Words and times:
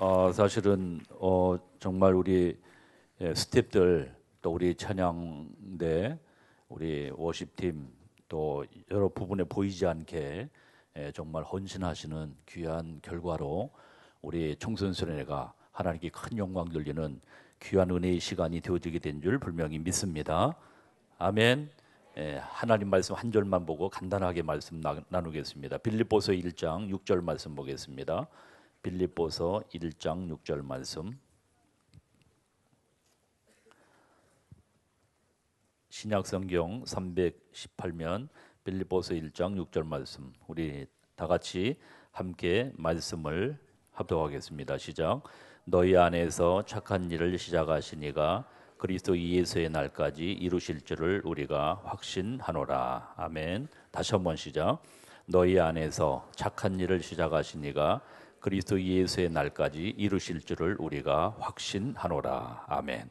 어, 0.00 0.32
사실은 0.32 0.98
어, 1.10 1.58
정말 1.78 2.14
우리 2.14 2.58
예, 3.20 3.32
스탭들 3.34 4.10
또 4.40 4.50
우리 4.54 4.74
찬양대 4.74 6.18
우리 6.70 7.12
워십팀 7.14 7.86
또 8.26 8.64
여러 8.90 9.10
부분에 9.10 9.44
보이지 9.44 9.86
않게 9.86 10.48
예, 10.96 11.12
정말 11.12 11.42
헌신하시는 11.44 12.34
귀한 12.48 13.00
결과로 13.02 13.68
우리 14.22 14.56
청소년수련회가 14.56 15.52
하나님께 15.70 16.08
큰 16.08 16.38
영광 16.38 16.70
돌리는 16.70 17.20
귀한 17.60 17.90
은혜의 17.90 18.20
시간이 18.20 18.62
되어지게 18.62 19.00
된 19.00 19.20
줄 19.20 19.38
분명히 19.38 19.78
믿습니다. 19.78 20.56
아멘. 21.18 21.68
예, 22.16 22.40
하나님 22.42 22.88
말씀 22.88 23.14
한 23.14 23.30
절만 23.30 23.66
보고 23.66 23.90
간단하게 23.90 24.40
말씀 24.40 24.80
나, 24.80 24.94
누겠습니다 25.10 25.76
빌립보서 25.76 26.32
1장 26.32 26.88
6절 26.88 27.22
말씀 27.22 27.54
보겠습니다. 27.54 28.26
빌립보서 28.82 29.62
1장 29.74 30.28
6절 30.30 30.64
말씀. 30.64 31.18
신약 35.90 36.26
성경 36.26 36.82
318면 36.84 38.28
빌립보서 38.64 39.14
1장 39.14 39.62
6절 39.66 39.84
말씀. 39.84 40.32
우리 40.46 40.86
다 41.14 41.26
같이 41.26 41.78
함께 42.10 42.72
말씀을 42.76 43.58
합독하겠습니다. 43.92 44.78
시작. 44.78 45.22
너희 45.64 45.96
안에서 45.96 46.64
착한 46.64 47.10
일을 47.10 47.38
시작하시니가 47.38 48.48
그리스도 48.78 49.18
예수의 49.18 49.68
날까지 49.68 50.24
이루실 50.24 50.80
줄을 50.80 51.20
우리가 51.24 51.82
확신하노라. 51.84 53.14
아멘. 53.18 53.68
다시 53.90 54.12
한번 54.12 54.36
시작. 54.36 54.82
너희 55.26 55.60
안에서 55.60 56.28
착한 56.34 56.80
일을 56.80 57.02
시작하시니가 57.02 58.00
그리스도 58.40 58.80
예수의 58.80 59.28
날까지 59.28 59.94
이루실 59.98 60.40
줄을 60.40 60.76
우리가 60.78 61.36
확신하노라. 61.38 62.64
아멘. 62.68 63.10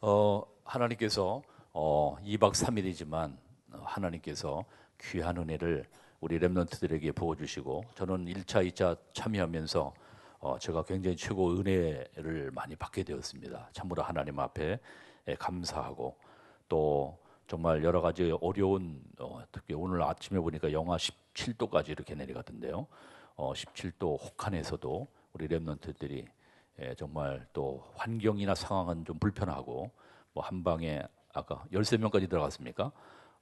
어, 0.00 0.42
하나님께서 0.64 1.42
어, 1.72 2.16
2박 2.24 2.52
3일이지만 2.52 3.36
하나님께서 3.70 4.64
귀한 5.00 5.36
은혜를 5.38 5.84
우리 6.20 6.38
렘넌트들에게 6.40 7.12
부어주시고 7.12 7.84
저는 7.94 8.26
1차, 8.26 8.68
2차 8.68 8.98
참여하면서 9.12 9.94
어, 10.40 10.58
제가 10.58 10.82
굉장히 10.82 11.16
최고 11.16 11.52
은혜를 11.52 12.50
많이 12.52 12.74
받게 12.74 13.04
되었습니다. 13.04 13.70
참으로 13.72 14.02
하나님 14.02 14.40
앞에 14.40 14.80
예, 15.28 15.34
감사하고 15.36 16.16
또 16.68 17.16
정말 17.46 17.84
여러 17.84 18.00
가지 18.00 18.36
어려운 18.40 19.00
어, 19.18 19.40
특히 19.52 19.74
오늘 19.74 20.02
아침에 20.02 20.40
보니까 20.40 20.72
영하 20.72 20.96
17도까지 20.96 21.90
이렇게 21.90 22.16
내려갔던데요. 22.16 22.88
어, 23.38 23.52
17도 23.52 24.20
혹한에서도 24.20 25.06
우리 25.32 25.46
랩런트들이 25.46 26.26
예, 26.80 26.94
정말 26.96 27.46
또 27.52 27.84
환경이나 27.94 28.56
상황은 28.56 29.04
좀 29.04 29.18
불편하고 29.20 29.92
뭐 30.34 30.42
한 30.44 30.64
방에 30.64 31.02
아까 31.32 31.64
13명까지 31.72 32.28
들어갔습니까? 32.28 32.90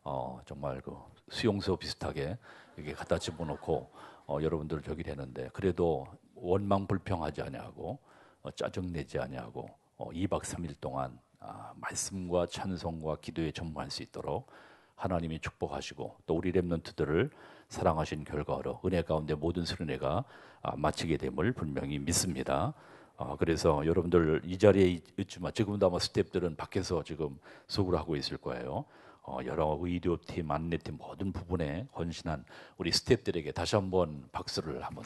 어, 0.04 0.38
정말 0.44 0.82
그 0.82 0.94
수용소 1.30 1.76
비슷하게 1.78 2.36
이렇게 2.76 2.92
갖다 2.92 3.18
집어넣고 3.18 3.90
어, 4.26 4.38
여러분들 4.42 4.82
저기 4.82 5.02
되는데 5.02 5.48
그래도 5.54 6.06
원망 6.34 6.86
불평하지 6.86 7.40
아니하고 7.40 7.98
어, 8.42 8.50
짜증 8.50 8.92
내지 8.92 9.18
아니하고 9.18 9.66
어, 9.96 10.10
2박 10.10 10.42
3일 10.42 10.78
동안 10.78 11.18
아, 11.40 11.72
말씀과 11.76 12.46
찬송과 12.48 13.16
기도에 13.22 13.50
전무할 13.50 13.90
수 13.90 14.02
있도록 14.02 14.46
하나님이 14.94 15.40
축복하시고 15.40 16.18
또 16.26 16.36
우리 16.36 16.52
렘넌트들을 16.52 17.30
사랑하신 17.68 18.24
결과로 18.24 18.80
은혜 18.84 19.02
가운데 19.02 19.34
모든 19.34 19.64
수련회가 19.64 20.24
아, 20.62 20.76
마치게 20.76 21.16
됨을 21.16 21.52
분명히 21.52 21.98
믿습니다. 21.98 22.74
어, 23.16 23.36
그래서 23.38 23.84
여러분들 23.86 24.42
이 24.44 24.58
자리에 24.58 25.00
있지만 25.18 25.52
지금도 25.52 25.86
아마 25.86 25.98
스탭들은 25.98 26.56
밖에서 26.56 27.02
지금 27.02 27.38
수고를 27.66 27.98
하고 27.98 28.16
있을 28.16 28.36
거예요. 28.36 28.84
어, 29.22 29.38
여러 29.44 29.78
의료팀, 29.80 30.50
안내팀 30.50 30.98
모든 30.98 31.32
부분에 31.32 31.88
헌신한 31.96 32.44
우리 32.76 32.90
스탭들에게 32.90 33.54
다시 33.54 33.74
한번 33.74 34.28
박수를 34.32 34.82
한번. 34.82 35.04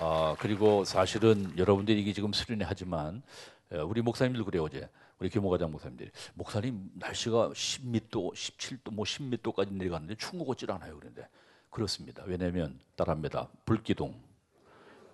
아, 0.00 0.34
그리고 0.40 0.84
사실은 0.84 1.56
여러분들이 1.56 2.12
지금 2.12 2.32
수련회 2.32 2.64
하지만 2.66 3.22
우리 3.70 4.02
목사님들 4.02 4.44
그래요 4.44 4.64
어제 4.64 4.88
우리 5.18 5.30
교모과장 5.30 5.70
목사님들이 5.70 6.10
목사님 6.34 6.90
날씨가 6.94 7.50
10몇 7.50 8.10
도, 8.10 8.32
17도, 8.34 8.92
뭐 8.92 9.04
10몇 9.04 9.42
도까지 9.42 9.72
내려갔는데 9.72 10.16
충고 10.16 10.44
걷질 10.44 10.70
않아요 10.72 10.98
그런데 10.98 11.26
그렇습니다. 11.70 12.22
왜냐하면 12.26 12.78
따라합니다. 12.94 13.48
불기둥, 13.64 14.14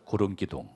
구름기둥, 0.04 0.68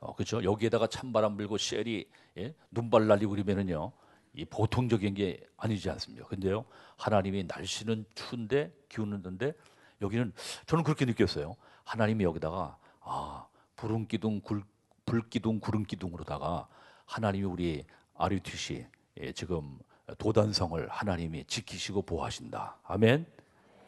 어, 0.00 0.14
그렇죠? 0.14 0.42
여기에다가 0.42 0.86
찬바람 0.86 1.36
불고 1.36 1.58
셀이 1.58 2.06
예? 2.38 2.54
눈발 2.70 3.06
날리고 3.06 3.32
그러면은요 3.32 3.92
이 4.34 4.44
보통적인 4.44 5.14
게 5.14 5.44
아니지 5.56 5.90
않습니까? 5.90 6.26
근데요 6.26 6.64
하나님이 6.96 7.44
날씨는 7.44 8.04
추운데 8.14 8.72
기운는데 8.88 9.54
여기는 10.00 10.32
저는 10.66 10.84
그렇게 10.84 11.04
느꼈어요. 11.04 11.56
하나님이 11.84 12.24
여기다가 12.24 12.78
아, 13.00 13.46
부름 13.76 14.06
기둥, 14.06 14.40
굴, 14.40 14.62
불 15.04 15.28
기둥, 15.28 15.60
구름 15.60 15.84
기둥으로다가 15.84 16.68
하나님이 17.06 17.44
우리 17.44 17.84
아리투시 18.14 18.86
예, 19.18 19.32
지금 19.32 19.78
도단성을 20.18 20.88
하나님이 20.88 21.44
지키시고 21.44 22.02
보호하신다. 22.02 22.78
아멘. 22.84 23.26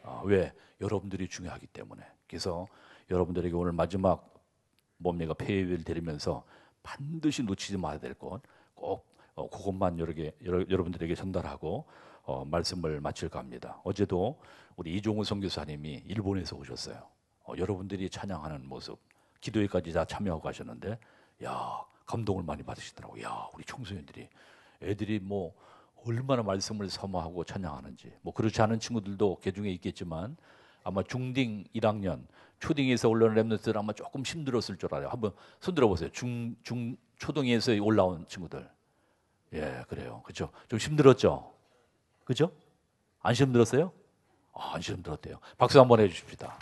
아, 0.03 0.21
왜? 0.25 0.53
여러분들이 0.81 1.27
중요하기 1.27 1.67
때문에. 1.67 2.03
그래서 2.27 2.67
여러분들에게 3.09 3.55
오늘 3.55 3.71
마지막 3.71 4.33
뭡니까 4.97 5.33
폐회를 5.33 5.83
드리면서 5.83 6.43
반드시 6.83 7.43
놓치지 7.43 7.77
말아야 7.77 7.99
될 7.99 8.13
것 8.15 8.41
꼭 8.75 9.05
어, 9.35 9.49
그것만 9.49 9.99
여러 9.99 10.13
개 10.13 10.31
여러, 10.43 10.59
여러분들에게 10.69 11.13
전달하고 11.15 11.85
어, 12.23 12.45
말씀을 12.45 13.01
마칠까 13.01 13.39
합니다. 13.39 13.81
어제도 13.83 14.39
우리 14.75 14.95
이종우 14.95 15.23
선교사님이 15.23 16.03
일본에서 16.07 16.55
오셨어요. 16.55 17.01
어, 17.45 17.53
여러분들이 17.57 18.09
찬양하는 18.09 18.67
모습, 18.67 18.99
기도회까지 19.41 19.93
다 19.93 20.05
참여하고 20.05 20.41
가셨는데, 20.41 20.97
야 21.43 21.85
감동을 22.05 22.43
많이 22.43 22.63
받으시더라고. 22.63 23.21
야 23.21 23.47
우리 23.53 23.63
청소년들이 23.65 24.29
애들이 24.81 25.19
뭐 25.19 25.53
얼마나 26.05 26.43
말씀을 26.43 26.89
사모하고 26.89 27.43
찬양하는지. 27.43 28.13
뭐 28.21 28.33
그렇지 28.33 28.61
않은 28.61 28.79
친구들도 28.79 29.39
개중에 29.41 29.69
있겠지만 29.71 30.37
아마 30.83 31.01
중딩 31.01 31.65
1학년, 31.75 32.27
초딩에서 32.59 33.09
올라온 33.09 33.33
랩너들 33.33 33.75
아마 33.75 33.91
조금 33.93 34.21
힘들었을 34.21 34.77
줄 34.77 34.93
알아요. 34.93 35.09
한번 35.09 35.33
손 35.59 35.73
들어 35.73 35.87
보세요. 35.87 36.09
중, 36.11 36.55
중, 36.63 36.95
초등에서 37.17 37.71
올라온 37.81 38.27
친구들. 38.27 38.69
예, 39.53 39.83
그래요. 39.87 40.21
그죠? 40.23 40.51
좀 40.67 40.77
힘들었죠? 40.77 41.53
그죠? 42.23 42.51
안 43.21 43.33
힘들었어요? 43.33 43.91
아, 44.53 44.73
안 44.75 44.81
힘들었대요. 44.81 45.39
박수 45.57 45.79
한번 45.79 45.99
해 45.99 46.07
주십시다. 46.07 46.57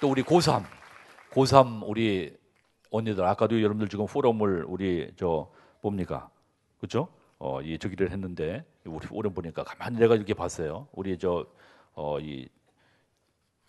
또 0.00 0.10
우리 0.10 0.22
고3, 0.22 0.64
고3 1.32 1.82
우리 1.88 2.36
언니들 2.90 3.24
아까도 3.24 3.60
여러분들 3.60 3.88
지금 3.88 4.06
포럼을 4.06 4.64
우리 4.66 5.12
저 5.16 5.50
뭡니까 5.80 6.30
그렇죠? 6.78 7.08
어, 7.38 7.60
이 7.62 7.78
저기를 7.78 8.10
했는데 8.10 8.64
우리 8.84 9.06
포럼 9.06 9.34
보니까 9.34 9.64
가만히 9.64 9.98
내가 9.98 10.14
이렇게 10.14 10.34
봤어요. 10.34 10.88
우리 10.92 11.18
저 11.18 11.46
어, 11.94 12.18
이 12.20 12.48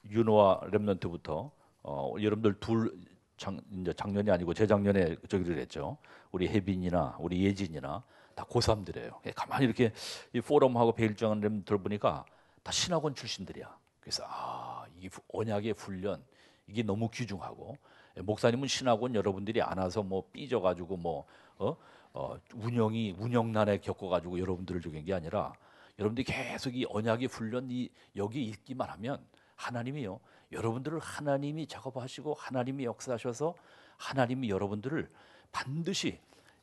윤호와 0.10 0.62
랩런트부터 0.72 1.52
어, 1.84 2.16
여러분들 2.22 2.60
둘 2.60 2.92
작, 3.38 3.56
이제 3.72 3.94
작년이 3.94 4.32
아니고 4.32 4.54
재작년에 4.54 5.16
저기를 5.30 5.60
했죠. 5.60 5.98
우리 6.32 6.48
혜빈이나 6.48 7.18
우리 7.20 7.44
예진이나 7.44 8.04
다 8.36 8.46
고3들이에요. 8.46 9.20
예, 9.26 9.32
가만히 9.32 9.66
이렇게 9.66 9.92
이 10.34 10.42
포럼하고 10.42 10.94
배일정한 10.94 11.42
랩들 11.42 11.82
보니까 11.82 12.26
다 12.64 12.72
신학원 12.72 13.16
출신들이야. 13.16 13.78
그래서 14.00 14.24
아, 14.28 14.86
이 15.00 15.10
언약의 15.30 15.74
훈련 15.74 16.24
이게 16.68 16.84
너무 16.84 17.10
귀중하고 17.10 17.78
예, 17.78 17.97
목사님은 18.24 18.68
신학원 18.68 19.16
여러분들이 19.16 19.62
안 19.62 19.78
와서 19.78 20.04
뭐 20.04 20.24
삐져가지고 20.32 20.98
뭐 20.98 21.26
어? 21.58 21.76
어, 22.14 22.38
운영이 22.56 23.16
운영난에 23.20 23.80
겪어가지고 23.80 24.40
여러분들을 24.40 24.82
죽인 24.82 25.06
게 25.06 25.14
아니라 25.14 25.54
여러분들이 26.00 26.24
계속 26.26 26.76
이 26.76 26.86
언약의 26.90 27.28
훈련 27.28 27.68
이 27.70 27.90
여기 28.16 28.44
있기만 28.46 28.90
하면 28.90 29.20
하나님이요 29.56 30.20
여러분들을 30.52 31.00
하나님이 31.00 31.68
작업하시고 31.68 32.36
하나님이 32.38 32.86
역사하셔서 32.86 33.56
하나님이 33.98 34.50
여러분들을 34.50 35.10
반드시 35.52 36.20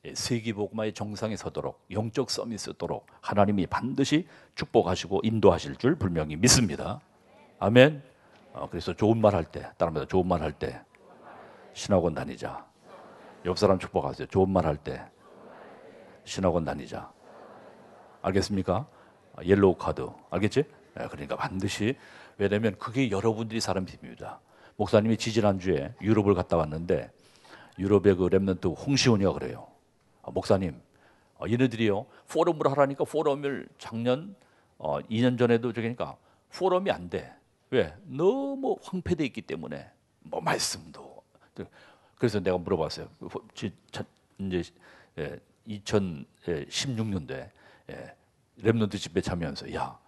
예, 0.06 0.14
세계복음화의 0.14 0.92
정상에 0.92 1.36
서도록 1.36 1.84
영적 1.90 2.30
썸이 2.30 2.58
서도록 2.58 3.06
하나님이 3.20 3.66
반드시 3.66 4.26
축복하시고 4.54 5.20
인도하실 5.24 5.76
줄 5.76 5.94
분명히 5.96 6.36
믿습니다. 6.36 7.00
아멘. 7.58 8.02
어, 8.52 8.68
그래서 8.70 8.94
좋은 8.94 9.20
말 9.20 9.34
할 9.34 9.44
때, 9.44 9.60
따라합니다. 9.78 10.06
좋은 10.06 10.28
말 10.28 10.42
할 10.42 10.52
때, 10.52 10.80
신학원 11.74 12.14
다니자. 12.14 12.64
옆 13.44 13.58
사람 13.58 13.78
축복하세요. 13.78 14.28
좋은 14.28 14.48
말 14.48 14.64
할 14.64 14.76
때, 14.76 15.04
신학원 16.24 16.64
다니자. 16.64 17.12
알겠습니까? 18.22 18.86
옐로우 19.44 19.76
카드. 19.76 20.08
알겠지? 20.30 20.64
예, 21.00 21.06
그러니까 21.08 21.36
반드시 21.36 21.96
왜냐면 22.38 22.76
그게 22.78 23.10
여러분들이 23.10 23.60
사람 23.60 23.84
힘입니다. 23.86 24.40
목사님이 24.76 25.16
지지난주에 25.18 25.94
유럽을 26.00 26.34
갔다 26.34 26.56
왔는데 26.56 27.10
유럽의 27.78 28.16
그 28.16 28.28
Remnant 28.28 28.74
홍시원이가 28.86 29.32
그래요. 29.34 29.66
아, 30.22 30.30
목사님, 30.30 30.80
어, 31.38 31.44
얘네들이요 31.48 32.06
포럼을 32.28 32.70
하라니까 32.70 33.04
포럼을 33.04 33.68
작년 33.78 34.34
어, 34.78 35.00
2년 35.02 35.36
전에도 35.38 35.72
저기니까 35.72 36.16
포럼이 36.56 36.90
안 36.90 37.10
돼. 37.10 37.34
왜? 37.70 37.94
너무 38.04 38.76
황폐돼 38.82 39.24
있기 39.26 39.42
때문에 39.42 39.90
뭐 40.20 40.40
말씀도. 40.40 41.03
그래서 42.16 42.40
내가 42.40 42.58
물어봤어요. 42.58 43.08
이제 44.38 44.62
예, 45.18 45.38
2016년도에 45.68 47.50
예, 47.90 48.16
Remnant 48.60 48.98
집회 48.98 49.20
참여하면서 49.20 49.74
야 49.74 49.98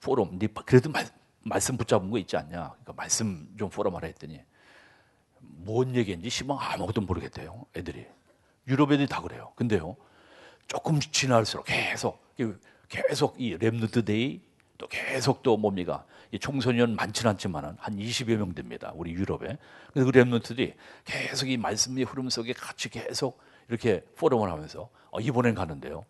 포럼 0.00 0.38
네 0.38 0.48
그래도 0.64 0.90
말, 0.90 1.06
말씀 1.40 1.76
붙잡은 1.76 2.10
거 2.10 2.18
있지 2.18 2.36
않냐? 2.36 2.50
그러니까 2.50 2.92
말씀 2.94 3.48
좀 3.58 3.68
포럼 3.70 3.96
하라 3.96 4.06
했더니 4.06 4.40
뭔 5.38 5.94
얘기인지 5.94 6.30
시방 6.30 6.58
아무것도 6.60 7.02
모르겠대요. 7.02 7.66
애들이 7.76 8.06
유럽 8.66 8.92
애들이 8.92 9.06
다 9.06 9.20
그래요. 9.20 9.52
근데요 9.56 9.96
조금 10.66 11.00
지날수록 11.00 11.66
계속 11.66 12.22
계속 12.88 13.40
이 13.40 13.56
Remnant 13.56 14.04
Day 14.04 14.40
또 14.78 14.88
계속 14.88 15.42
또 15.42 15.56
뭡니까 15.56 16.04
이 16.34 16.38
청소년 16.40 16.96
많지는 16.96 17.30
않지만은 17.30 17.76
한 17.78 17.96
20여 17.96 18.34
명 18.34 18.52
됩니다. 18.54 18.90
우리 18.96 19.12
유럽에. 19.12 19.56
그래서 19.92 20.10
그 20.10 20.18
Remnant들이 20.18 20.74
계속 21.04 21.48
이 21.48 21.56
말씀의 21.56 22.02
흐름 22.04 22.28
속에 22.28 22.52
같이 22.52 22.88
계속 22.88 23.40
이렇게 23.68 24.02
포럼을 24.16 24.50
하면서 24.50 24.90
어, 25.12 25.20
이번엔 25.20 25.54
가는데요. 25.54 26.04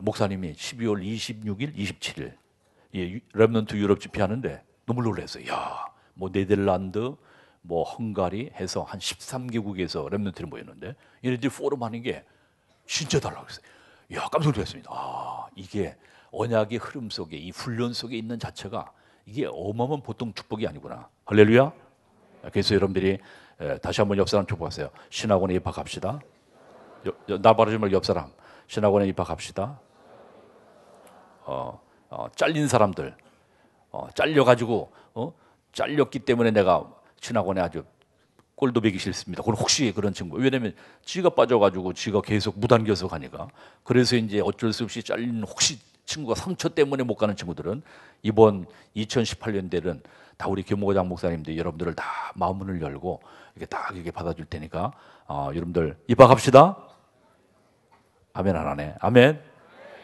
목사님이 0.00 0.54
12월 0.54 1.04
26일, 1.04 1.76
27일 1.76 2.32
이 2.92 3.20
Remnant 3.34 3.76
유럽 3.76 4.00
집회하는데 4.00 4.64
너무 4.86 5.02
놀랐어요. 5.02 5.46
야, 5.52 5.84
뭐 6.14 6.32
네덜란드, 6.32 7.14
뭐 7.60 7.82
헝가리 7.82 8.52
해서 8.54 8.82
한 8.82 8.98
13개국에서 8.98 10.08
Remnant를 10.08 10.46
모였는데 10.46 10.94
얘네들이 11.22 11.52
포럼 11.52 11.82
하는 11.82 12.00
게 12.00 12.24
진짜 12.86 13.20
달라고 13.20 13.46
했어요. 13.46 13.66
야, 14.14 14.26
깜짝 14.32 14.52
놀랐습니다. 14.52 14.90
아, 14.90 15.48
이게 15.54 15.98
언약의 16.30 16.78
흐름 16.78 17.10
속에 17.10 17.36
이 17.36 17.50
훈련 17.50 17.92
속에 17.92 18.16
있는 18.16 18.38
자체가 18.38 18.90
이게 19.26 19.46
어마어마한 19.46 20.02
보통 20.02 20.32
축복이 20.32 20.66
아니구나. 20.66 21.08
할렐루야. 21.26 21.72
그래서 22.52 22.74
여러분들이 22.74 23.18
에, 23.60 23.78
다시 23.78 24.00
한번 24.00 24.16
옆 24.18 24.28
사람 24.28 24.46
축복하세요. 24.46 24.88
신학원에 25.10 25.54
입학합시다. 25.54 26.20
여- 27.06 27.12
여- 27.28 27.38
나 27.40 27.54
바르지 27.54 27.78
말고 27.78 27.94
옆 27.94 28.04
사람. 28.04 28.30
신학원에 28.66 29.06
입학합시다. 29.08 29.78
어, 31.44 31.80
어, 32.08 32.26
잘린 32.36 32.68
사람들, 32.68 33.14
어, 33.90 34.08
잘려가지고 34.14 34.92
어? 35.14 35.32
잘렸기 35.72 36.20
때문에 36.20 36.50
내가 36.50 36.88
신학원에 37.20 37.60
아주 37.60 37.84
꼴도 38.54 38.80
배기 38.82 38.98
싫습니다. 38.98 39.42
그건 39.42 39.56
혹시 39.56 39.92
그런 39.92 40.12
친구. 40.12 40.36
왜냐면 40.36 40.74
지가 41.02 41.30
빠져가지고 41.30 41.92
지가 41.94 42.20
계속 42.20 42.58
무단교서 42.58 43.08
가니까. 43.08 43.48
그래서 43.82 44.16
이제 44.16 44.40
어쩔 44.40 44.72
수 44.72 44.84
없이 44.84 45.02
잘린 45.02 45.42
혹시 45.44 45.78
친구가 46.10 46.34
상처 46.34 46.68
때문에 46.68 47.04
못 47.04 47.14
가는 47.14 47.36
친구들은 47.36 47.82
이번 48.22 48.66
2018년대는 48.96 50.02
다 50.36 50.48
우리 50.48 50.62
교무과장 50.62 51.08
목사님들 51.08 51.56
여러분들을 51.56 51.94
다 51.94 52.04
마음문을 52.34 52.80
열고 52.80 53.20
이렇게 53.54 53.66
딱 53.66 53.94
이렇게 53.94 54.10
받아줄 54.10 54.46
테니까 54.46 54.92
어, 55.28 55.50
여러분들 55.54 55.96
입학합시다. 56.08 56.76
아멘 58.32 58.56
안 58.56 58.66
하네. 58.66 58.96
아멘. 59.00 59.40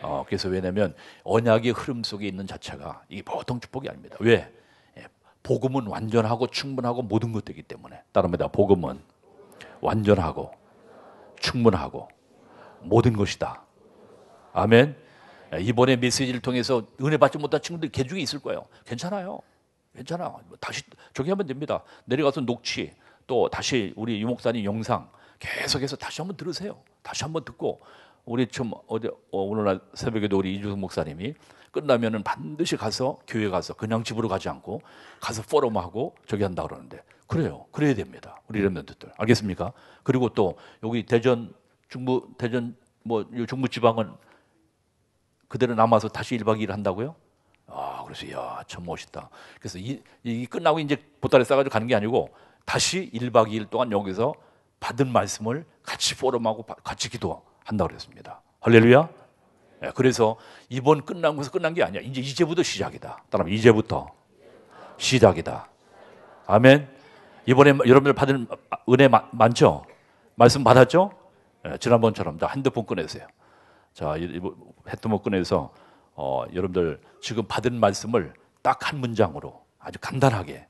어, 0.03 0.25
그래서 0.27 0.49
왜냐면 0.49 0.95
언약의 1.25 1.73
흐름 1.73 2.05
속에 2.05 2.27
있는 2.27 2.47
자체가 2.47 3.03
이게 3.09 3.23
보통 3.23 3.59
축복이 3.59 3.89
아닙니다. 3.89 4.17
왜? 4.21 4.53
예, 4.99 5.07
복음은 5.43 5.89
완전하고 5.89 6.49
충분하고 6.49 7.03
모든 7.03 7.33
것들이기 7.33 7.63
때문에 7.63 8.03
따릅니다. 8.13 8.47
복음은 8.49 9.01
완전하고 9.81 10.53
충분하고 11.41 12.09
모든 12.83 13.17
것이다. 13.17 13.63
아멘. 14.53 15.06
예, 15.55 15.61
이번에 15.61 15.97
메시지를 15.97 16.41
통해서 16.41 16.83
은혜 17.01 17.17
받지 17.17 17.39
못한 17.39 17.61
친구들 17.61 17.91
개 17.91 18.05
중에 18.05 18.21
있을 18.21 18.41
거예요. 18.41 18.67
괜찮아요. 18.85 19.41
괜찮아. 19.95 20.29
뭐 20.29 20.57
다시 20.61 20.83
저기 21.15 21.31
하면 21.31 21.47
됩니다. 21.47 21.83
내려가서 22.05 22.43
녹취 22.43 22.93
또 23.27 23.49
다시 23.49 23.93
우리 23.97 24.21
유목사님 24.21 24.65
영상 24.65 25.11
계속해서 25.39 25.97
다시 25.97 26.21
한번 26.21 26.37
들으세요. 26.37 26.79
다시 27.03 27.25
한번 27.25 27.45
듣고 27.45 27.81
우리 28.25 28.47
좀 28.47 28.73
어제 28.89 29.09
어, 29.09 29.43
오늘날 29.43 29.81
새벽에도 29.95 30.39
우리 30.39 30.55
이주성 30.57 30.81
목사님이 30.81 31.35
끝나면은 31.71 32.23
반드시 32.23 32.77
가서 32.77 33.19
교회 33.27 33.49
가서 33.49 33.75
그냥 33.75 34.03
집으로 34.03 34.29
가지 34.29 34.49
않고 34.49 34.81
가서 35.21 35.43
포럼하고 35.43 36.17
저기 36.27 36.43
한다 36.43 36.63
그러는데 36.65 37.03
그래요. 37.27 37.67
그래야 37.71 37.95
됩니다. 37.95 38.41
우리 38.49 38.63
렘런트들 38.63 39.13
알겠습니까? 39.17 39.73
그리고 40.03 40.29
또 40.31 40.57
여기 40.83 41.05
대전 41.05 41.55
중부 41.89 42.31
대전 42.39 42.77
뭐이 43.03 43.47
중부 43.47 43.69
지방은 43.69 44.13
그대로 45.49 45.75
남아서 45.75 46.09
다시 46.09 46.37
1박 46.39 46.59
2일 46.61 46.71
한다고요? 46.71 47.15
아, 47.69 48.03
그래서 48.05 48.31
야, 48.33 48.63
참 48.67 48.85
멋있다. 48.85 49.29
그래서 49.59 49.79
이, 49.79 50.03
이 50.23 50.47
끝나고 50.47 50.79
이제 50.81 50.97
보따리 51.21 51.45
싸가지고 51.45 51.73
가는 51.73 51.87
게 51.87 51.95
아니고 51.95 52.31
다시 52.65 53.11
1박 53.13 53.49
2일 53.49 53.71
동안 53.71 53.91
여기서 53.93 54.35
받은 54.81 55.11
말씀을 55.13 55.65
같이 55.83 56.17
포럼하고 56.17 56.63
바- 56.65 56.75
같이 56.75 57.09
기도한다고 57.09 57.89
그랬습니다. 57.89 58.41
할렐루야. 58.61 59.09
예, 59.85 59.91
그래서 59.95 60.37
이번 60.69 61.05
끝난 61.05 61.37
것에서 61.37 61.51
끝난 61.53 61.75
게 61.75 61.83
아니야. 61.83 62.01
이제 62.01 62.21
이제부터 62.21 62.63
시작이다. 62.63 63.25
따라면 63.31 63.53
이제부터 63.53 64.11
시작이다. 64.99 65.69
아멘. 66.47 66.89
이번에 67.47 67.71
여러분들 67.87 68.13
받은 68.15 68.49
은혜 68.91 69.09
마- 69.09 69.29
많죠? 69.33 69.85
말씀 70.35 70.65
받았죠? 70.65 71.11
예, 71.67 71.79
지난번처럼 71.79 72.39
다 72.39 72.49
핸드폰 72.49 72.87
꺼내세요. 72.87 73.27
자, 73.97 74.13
핸드폰 74.13 75.23
꺼내서 75.23 75.73
어, 76.15 76.45
여러분들 76.53 77.01
지금 77.23 77.45
받은 77.47 77.81
말씀을 77.81 78.35
딱 78.61 78.91
한 78.91 79.01
문장으로 79.01 79.65
아주 79.79 79.99
간단하게 80.03 80.67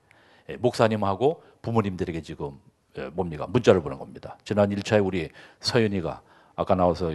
예, 0.48 0.56
목사님하고 0.58 1.42
부모님들에게 1.60 2.22
지금 2.22 2.60
예, 2.98 3.08
뭡니까 3.08 3.48
문자를 3.48 3.82
보낸 3.82 3.98
겁니다. 3.98 4.38
지난 4.44 4.70
1차에 4.70 5.04
우리 5.04 5.28
서연이가 5.58 6.22
아까 6.54 6.74
나와서 6.76 7.10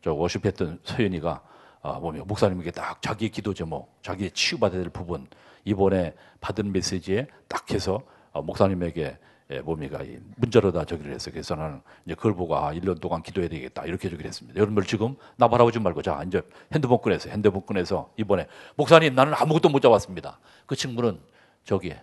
저 0.00 0.12
워십했던 0.12 0.80
서연이가 0.82 1.40
아, 1.82 1.92
뭡니까 2.00 2.24
목사님에게 2.26 2.72
딱 2.72 3.00
자기의 3.00 3.30
기도 3.30 3.54
제목, 3.54 4.02
자기의 4.02 4.32
치유받아야 4.32 4.80
될 4.80 4.90
부분 4.90 5.28
이번에 5.64 6.14
받은 6.40 6.72
메시지에 6.72 7.28
딱 7.46 7.70
해서 7.70 8.02
어, 8.32 8.42
목사님에게 8.42 9.16
예, 9.52 9.60
뭡니까 9.60 10.02
이 10.02 10.18
문자로 10.36 10.72
다 10.72 10.84
저기를 10.84 11.12
했어요. 11.12 11.32
그래서 11.32 11.54
나는 11.54 11.82
이제 12.06 12.14
그걸 12.14 12.34
보고 12.34 12.56
아 12.56 12.72
1년 12.72 12.98
동안 13.00 13.22
기도해야 13.22 13.50
되겠다 13.50 13.84
이렇게 13.84 14.08
저기를 14.08 14.26
했습니다. 14.26 14.56
여러분들 14.56 14.84
지금 14.84 15.14
나 15.36 15.46
바라보지 15.46 15.78
말고 15.78 16.00
자 16.00 16.22
이제 16.26 16.40
핸드폰 16.72 17.00
꺼내서 17.00 17.28
핸드폰 17.28 17.66
꺼내서 17.66 18.10
이번에 18.16 18.46
목사님 18.76 19.14
나는 19.14 19.34
아무것도 19.34 19.68
못 19.68 19.80
잡았습니다. 19.80 20.38
그 20.64 20.74
친구는 20.74 21.20
저기에 21.64 22.00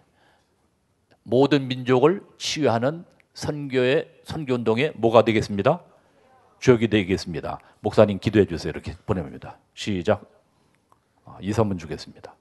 모든 1.23 1.67
민족을 1.67 2.21
치유하는 2.37 3.03
선교의 3.33 4.21
선교 4.23 4.53
운동에 4.53 4.91
뭐가 4.95 5.23
되겠습니다? 5.23 5.81
주역이 6.59 6.89
되겠습니다. 6.89 7.59
목사님 7.79 8.19
기도해 8.19 8.45
주세요. 8.45 8.69
이렇게 8.69 8.93
보냅니다. 9.05 9.57
시작. 9.73 10.29
아, 11.25 11.37
이 11.41 11.51
선문 11.51 11.77
주겠습니다. 11.77 12.35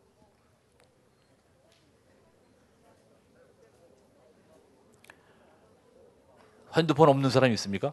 핸드폰 6.78 7.08
없는 7.08 7.30
사람 7.30 7.52
있습니까? 7.52 7.92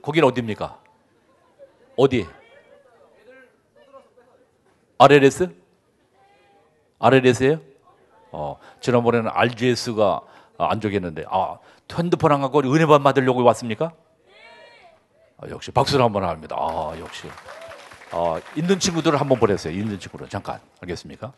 거긴 0.00 0.24
어디입니까? 0.24 0.78
어디? 1.96 2.26
RLS? 4.98 5.54
RLS예요? 7.00 7.60
어, 8.30 8.58
지난번에는 8.80 9.30
RGS가 9.32 10.20
안 10.58 10.80
적였는데, 10.80 11.24
아, 11.28 11.58
핸드폰 11.92 12.32
안 12.32 12.40
갖고 12.40 12.60
은혜만 12.60 13.02
받으려고 13.02 13.42
왔습니까? 13.44 13.92
아, 15.38 15.48
역시 15.48 15.70
박수를 15.70 16.04
한번 16.04 16.24
합니다. 16.24 16.56
아, 16.58 16.94
역시. 16.98 17.28
아, 18.12 18.40
있는 18.56 18.78
친구들을 18.78 19.20
한번 19.20 19.38
보냈어요. 19.40 19.72
있는 19.72 19.98
친구를. 19.98 20.28
잠깐. 20.28 20.60
알겠습니까? 20.80 21.32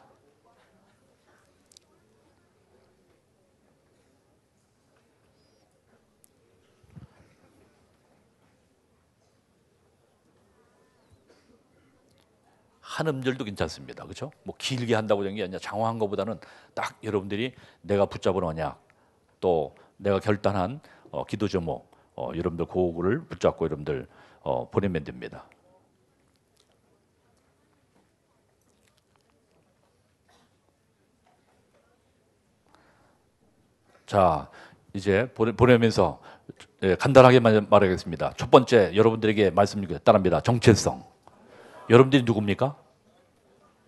한 12.97 13.09
음절도 13.09 13.45
괜찮습니다. 13.45 14.05
그렇죠? 14.05 14.33
뭐 14.43 14.55
길게 14.57 14.95
한다고 14.95 15.23
된 15.23 15.35
게 15.37 15.43
아니라 15.43 15.59
장황한 15.59 15.99
것보다는 15.99 16.38
딱 16.75 16.97
여러분들이 17.05 17.55
내가 17.83 18.07
붙잡은 18.07 18.43
언약 18.43 18.83
또 19.41 19.75
내가 19.99 20.19
결단한 20.19 20.81
어, 21.11 21.25
기도 21.25 21.47
제목 21.47 21.91
어, 22.15 22.31
여러분들 22.35 22.65
고구를 22.65 23.25
붙잡고 23.26 23.67
여러분들 23.67 24.07
어, 24.41 24.71
보내면 24.71 25.05
됩니다. 25.05 25.45
자, 34.07 34.49
이제 34.95 35.31
보내, 35.35 35.76
면서 35.79 36.21
예, 36.83 36.95
간단하게 36.95 37.41
말하겠습니다. 37.41 38.35
첫 38.38 38.50
번째 38.50 38.95
여러분들에게 38.95 39.50
말씀드리겠다 39.50 40.05
따릅니다. 40.05 40.41
정체성. 40.41 41.05
여러분들이 41.91 42.23
누굽니까? 42.23 42.86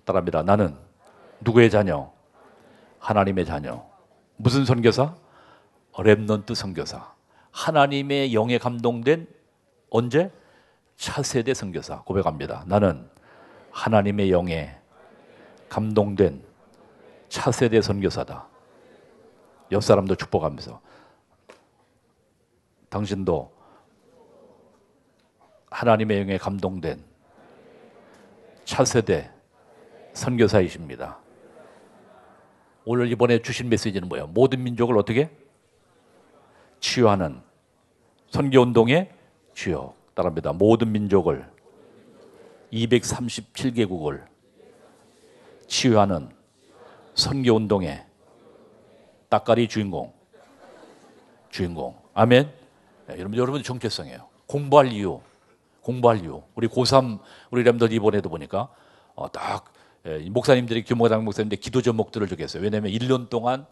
따릅니다. 0.09 0.43
나는 0.43 0.75
누구의 1.41 1.71
자녀? 1.71 2.11
하나님의 2.99 3.45
자녀. 3.45 3.85
무슨 4.37 4.65
선교사? 4.65 5.15
Remnant 5.93 6.55
선교사. 6.55 7.12
하나님의 7.50 8.35
영에 8.35 8.57
감동된 8.59 9.29
언제? 9.91 10.31
차세대 10.97 11.55
선교사 11.55 12.03
고백합니다. 12.03 12.65
나는 12.67 13.09
하나님의 13.71 14.33
영에 14.33 14.77
감동된 15.69 16.43
차세대 17.29 17.83
선교사다. 17.83 18.49
옆 19.71 19.85
사람도 19.85 20.15
축복하면서 20.15 20.81
당신도 22.88 23.53
하나님의 25.71 26.21
영에 26.21 26.38
감동된 26.38 27.05
차세대 28.65 29.38
선교사이십니다. 30.19 31.19
오늘 32.85 33.11
이번에 33.13 33.41
주신 33.41 33.69
메시지는 33.69 34.09
뭐예요? 34.09 34.27
모든 34.27 34.65
민족을 34.65 34.99
어떻게? 34.99 35.31
치유하는 36.81 37.41
선교 38.31 38.61
운동의 38.61 39.13
주역 39.55 39.95
따라합니다. 40.15 40.53
모든 40.53 40.91
민족을 40.91 41.49
237개국을 42.73 44.27
치유하는 45.69 46.31
선교 47.15 47.55
운동의 47.55 48.05
따까리 49.29 49.69
주인공. 49.69 50.13
주인공. 51.51 51.97
아멘. 52.15 52.53
네, 53.07 53.19
여러분 53.19 53.37
여러분의 53.37 53.63
정체성이에요. 53.63 54.27
공부할 54.47 54.93
이유 54.93 55.21
공부할 55.83 56.25
이유. 56.25 56.43
우리 56.55 56.67
고3 56.67 57.21
우리 57.51 57.63
람들 57.63 57.93
이번에도 57.93 58.29
보니까 58.29 58.69
어, 59.15 59.31
딱 59.31 59.65
예, 59.65 59.78
목사님들이 60.31 60.85
규모당 60.85 61.25
목사님들 61.25 61.59
기도 61.59 61.83
제목들을 61.83 62.28
적었어요. 62.28 62.62
왜냐하면 62.62 62.93
1년 62.93 63.28
동안 63.28 63.67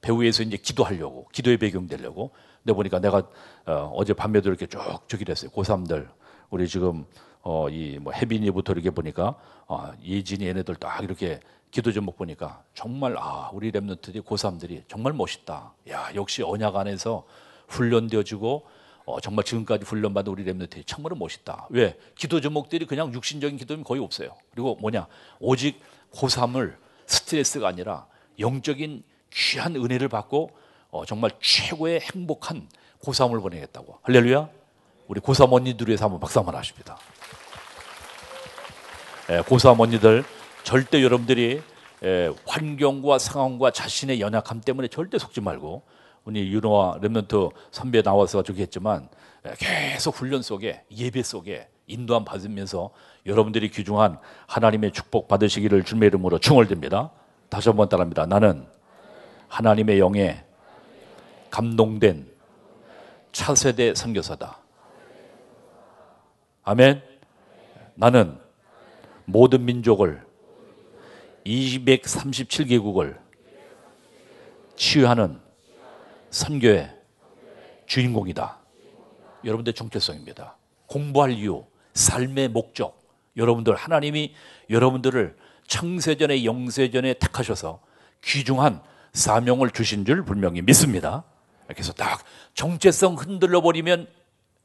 배우에서 0.00 0.42
이제 0.42 0.56
기도하려고 0.56 1.28
기도의 1.32 1.58
배경 1.58 1.86
되려고. 1.86 2.32
근데 2.62 2.74
보니까 2.74 2.98
내가 3.00 3.22
어, 3.66 4.04
제 4.04 4.12
밤에도 4.12 4.48
이렇게 4.48 4.66
쭉 4.66 4.78
적기를 5.08 5.32
했어요. 5.32 5.50
고3들. 5.50 6.08
우리 6.50 6.68
지금 6.68 7.04
어, 7.40 7.68
이뭐 7.68 8.12
혜빈이부터 8.12 8.72
이렇게 8.72 8.90
보니까 8.90 9.36
어, 9.66 9.92
예진이 10.04 10.46
얘네들 10.46 10.76
딱 10.76 11.02
이렇게 11.02 11.40
기도 11.70 11.90
제목 11.90 12.16
보니까 12.16 12.62
정말 12.74 13.16
아 13.18 13.50
우리 13.52 13.72
랩런트들이 13.72 14.22
고3들이 14.24 14.82
정말 14.88 15.12
멋있다. 15.14 15.72
야 15.88 16.10
역시 16.14 16.42
언약 16.42 16.76
안에서 16.76 17.24
훈련되어지고 17.68 18.66
어, 19.04 19.20
정말 19.20 19.44
지금까지 19.44 19.84
훈련받은 19.84 20.32
우리 20.32 20.44
랩런트들이 20.44 20.84
정말 20.86 21.12
멋있다. 21.16 21.66
왜? 21.70 21.98
기도 22.16 22.40
제목들이 22.40 22.86
그냥 22.86 23.12
육신적인 23.12 23.56
기도는 23.56 23.84
거의 23.84 24.02
없어요. 24.02 24.36
그리고 24.52 24.76
뭐냐 24.80 25.06
오직 25.40 25.80
고3을 26.12 26.76
스트레스가 27.06 27.68
아니라 27.68 28.06
영적인 28.38 29.02
귀한 29.32 29.76
은혜를 29.76 30.08
받고 30.08 30.50
어, 30.90 31.04
정말 31.04 31.30
최고의 31.40 32.00
행복한 32.00 32.68
고3을 33.02 33.40
보내겠다고. 33.40 33.98
할렐루야. 34.02 34.48
우리 35.08 35.20
고3 35.20 35.52
언니들 35.52 35.88
위해서 35.88 36.04
한번 36.04 36.20
박수 36.20 36.38
한번 36.38 36.54
하십니다. 36.54 36.96
예, 39.30 39.40
고3 39.40 39.80
언니들 39.80 40.24
절대 40.62 41.02
여러분들이 41.02 41.62
예, 42.04 42.30
환경과 42.46 43.18
상황과 43.18 43.70
자신의 43.70 44.20
연약함 44.20 44.60
때문에 44.60 44.88
절대 44.88 45.18
속지 45.18 45.40
말고 45.40 45.82
우리 46.24 46.52
윤호와 46.52 46.98
랩런트 47.00 47.52
선배 47.70 48.02
나와서 48.02 48.42
저기 48.42 48.62
했지만 48.62 49.08
예, 49.46 49.54
계속 49.58 50.14
훈련 50.14 50.42
속에 50.42 50.84
예배 50.90 51.22
속에 51.22 51.68
인도함 51.86 52.24
받으면서 52.24 52.90
여러분들이 53.26 53.70
귀중한 53.70 54.18
하나님의 54.46 54.92
축복 54.92 55.28
받으시기를 55.28 55.82
주님의 55.84 56.08
이름으로 56.08 56.38
충월됩니다. 56.38 57.10
다시 57.48 57.68
한번 57.68 57.88
따라합니다. 57.88 58.26
나는 58.26 58.66
하나님의 59.48 59.98
영에 59.98 60.44
감동된 61.50 62.30
차세대 63.32 63.94
선교사다. 63.94 64.58
아멘. 66.64 67.02
나는 67.94 68.38
모든 69.24 69.64
민족을 69.64 70.24
237개국을 71.44 73.18
치유하는 74.76 75.40
선교의 76.32 76.90
주인공이다. 77.86 78.58
여러분들 79.44 79.74
정체성입니다. 79.74 80.56
공부할 80.86 81.32
이유, 81.32 81.64
삶의 81.94 82.48
목적. 82.48 83.00
여러분들 83.36 83.74
하나님이 83.74 84.34
여러분들을 84.70 85.36
청세전에 85.66 86.44
영세전에 86.44 87.14
택하셔서 87.14 87.80
귀중한 88.24 88.82
사명을 89.12 89.70
주신 89.70 90.04
줄 90.04 90.24
분명히 90.24 90.62
믿습니다. 90.62 91.24
그래서 91.68 91.92
딱 91.92 92.22
정체성 92.54 93.14
흔들려 93.14 93.60
버리면 93.60 94.08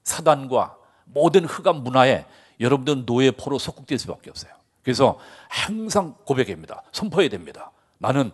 사단과 0.03 0.77
모든 1.05 1.45
흑암 1.45 1.83
문화에 1.83 2.25
여러분들은 2.59 3.05
노예 3.05 3.31
포로 3.31 3.59
속국될 3.59 3.99
수밖에 3.99 4.29
없어요. 4.29 4.53
그래서 4.83 5.19
항상 5.49 6.15
고백입니다. 6.25 6.83
선포해야 6.93 7.29
됩니다. 7.29 7.71
나는 7.97 8.31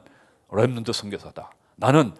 렘넌트 0.51 0.93
선교사다. 0.93 1.51
나는 1.75 2.13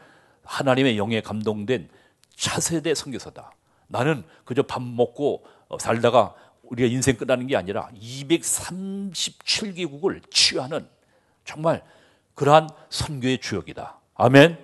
하나님의 0.44 0.98
영에 0.98 1.22
감동된 1.22 1.88
차세대 2.36 2.96
선교사다. 2.96 3.54
나는 3.88 4.24
그저 4.46 4.64
밥 4.64 4.82
먹고 4.82 5.46
어, 5.68 5.78
살다가 5.80 6.34
우리가 6.64 6.90
인생 6.90 7.16
끝나는 7.18 7.48
게 7.48 7.56
아니라 7.56 7.90
237개국을 8.00 10.22
치유하는 10.30 10.86
정말 11.46 11.82
그러한 12.36 12.70
선교의 12.90 13.40
주역이다. 13.40 13.98
아멘. 14.16 14.58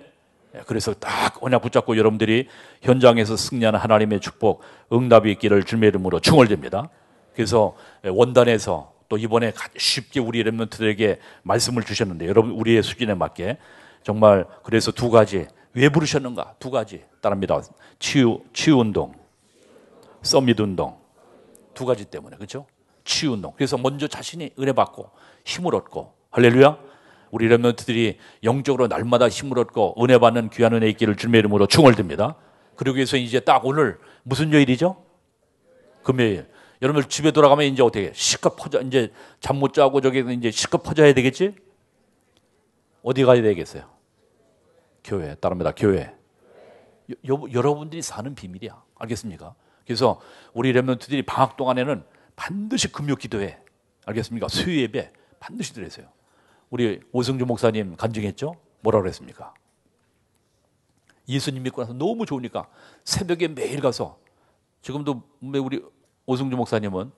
예, 0.54 0.60
그래서 0.66 0.92
딱 0.94 1.42
언약 1.42 1.62
붙잡고 1.62 1.96
여러분들이 1.96 2.48
현장에서 2.82 3.36
승리하는 3.36 3.78
하나님의 3.78 4.20
축복, 4.20 4.62
응답이 4.92 5.30
있기를 5.32 5.64
주님의 5.64 5.88
이름으로 5.88 6.20
충월됩니다. 6.20 6.90
그래서 7.34 7.76
원단에서 8.04 8.92
또 9.08 9.16
이번에 9.16 9.52
쉽게 9.76 10.20
우리 10.20 10.44
랩런트들에게 10.44 11.18
말씀을 11.42 11.82
주셨는데 11.82 12.26
여러분 12.26 12.52
우리의 12.52 12.82
수준에 12.82 13.14
맞게 13.14 13.58
정말 14.02 14.46
그래서 14.62 14.92
두 14.92 15.10
가지 15.10 15.46
왜 15.74 15.88
부르셨는가? 15.88 16.56
두 16.58 16.70
가지 16.70 17.04
따릅니다. 17.20 17.60
치유 17.98 18.40
치유 18.52 18.76
운동 18.78 19.12
서밋 20.22 20.58
운동. 20.60 20.98
두 21.74 21.86
가지 21.86 22.04
때문에 22.04 22.36
그렇죠 22.36 22.66
치유 23.04 23.32
운동. 23.32 23.52
그래서 23.56 23.78
먼저 23.78 24.06
자신이 24.08 24.50
은혜 24.58 24.72
받고 24.72 25.10
힘을 25.44 25.74
얻고 25.74 26.12
할렐루야! 26.30 26.78
우리 27.30 27.48
랩런트들이 27.48 28.16
영적으로 28.42 28.88
날마다 28.88 29.28
힘을 29.28 29.58
얻고 29.60 30.02
은혜 30.02 30.18
받는 30.18 30.50
귀한 30.50 30.74
은혜 30.74 30.88
있기를 30.90 31.16
주님의 31.16 31.38
이름으로 31.40 31.66
충월됩니다. 31.66 32.36
그러기 32.76 32.96
위해서 32.96 33.16
이제 33.16 33.38
딱 33.40 33.64
오늘 33.64 33.98
무슨 34.24 34.52
요일이죠? 34.52 35.02
금요일. 36.02 36.48
여러분 36.82 37.06
집에 37.08 37.30
돌아가면 37.30 37.66
이제 37.66 37.82
어떻게 37.82 38.10
시컷 38.14 38.56
퍼져 38.56 38.80
이제 38.80 39.12
잠 39.38 39.56
못 39.58 39.74
자고 39.74 40.00
저기 40.00 40.24
이제 40.34 40.50
시컷 40.50 40.82
퍼져야 40.82 41.12
되겠지? 41.14 41.54
어디 43.02 43.24
가야 43.24 43.42
되겠어요? 43.42 43.84
교회 45.04 45.34
따릅니다. 45.36 45.72
교회. 45.72 46.14
여, 47.28 47.42
여러분들이 47.52 48.02
사는 48.02 48.34
비밀이야. 48.34 48.82
알겠습니까? 48.96 49.54
그래서 49.84 50.20
우리 50.52 50.72
렘런트들이 50.72 51.22
방학 51.22 51.56
동안에는 51.56 52.04
반드시 52.36 52.92
금요 52.92 53.16
기도회. 53.16 53.62
알겠습니까? 54.06 54.48
수요 54.48 54.80
예배 54.80 55.12
반드시 55.40 55.74
드리세요. 55.74 56.08
우리 56.70 57.00
오승주 57.12 57.46
목사님 57.46 57.96
간증했죠? 57.96 58.54
뭐라 58.82 59.00
그랬습니까? 59.00 59.52
예수님 61.28 61.62
믿고 61.64 61.82
나서 61.82 61.92
너무 61.92 62.26
좋으니까 62.26 62.68
새벽에 63.04 63.48
매일 63.48 63.80
가서 63.80 64.18
지금도 64.82 65.22
우리 65.40 65.82
오승주 66.26 66.56
목사님은 66.56 67.12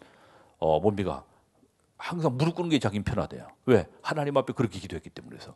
어, 0.59 0.81
뭡니까? 0.81 1.25
항상 1.97 2.37
무릎 2.37 2.57
꿇는 2.57 2.71
게 2.71 2.79
자기 2.79 3.03
편하대요. 3.03 3.47
왜? 3.67 3.87
하나님 4.03 4.37
앞에 4.37 4.53
그렇게 4.55 4.79
기도했기 4.81 5.11
때문에. 5.11 5.37
그래서 5.37 5.55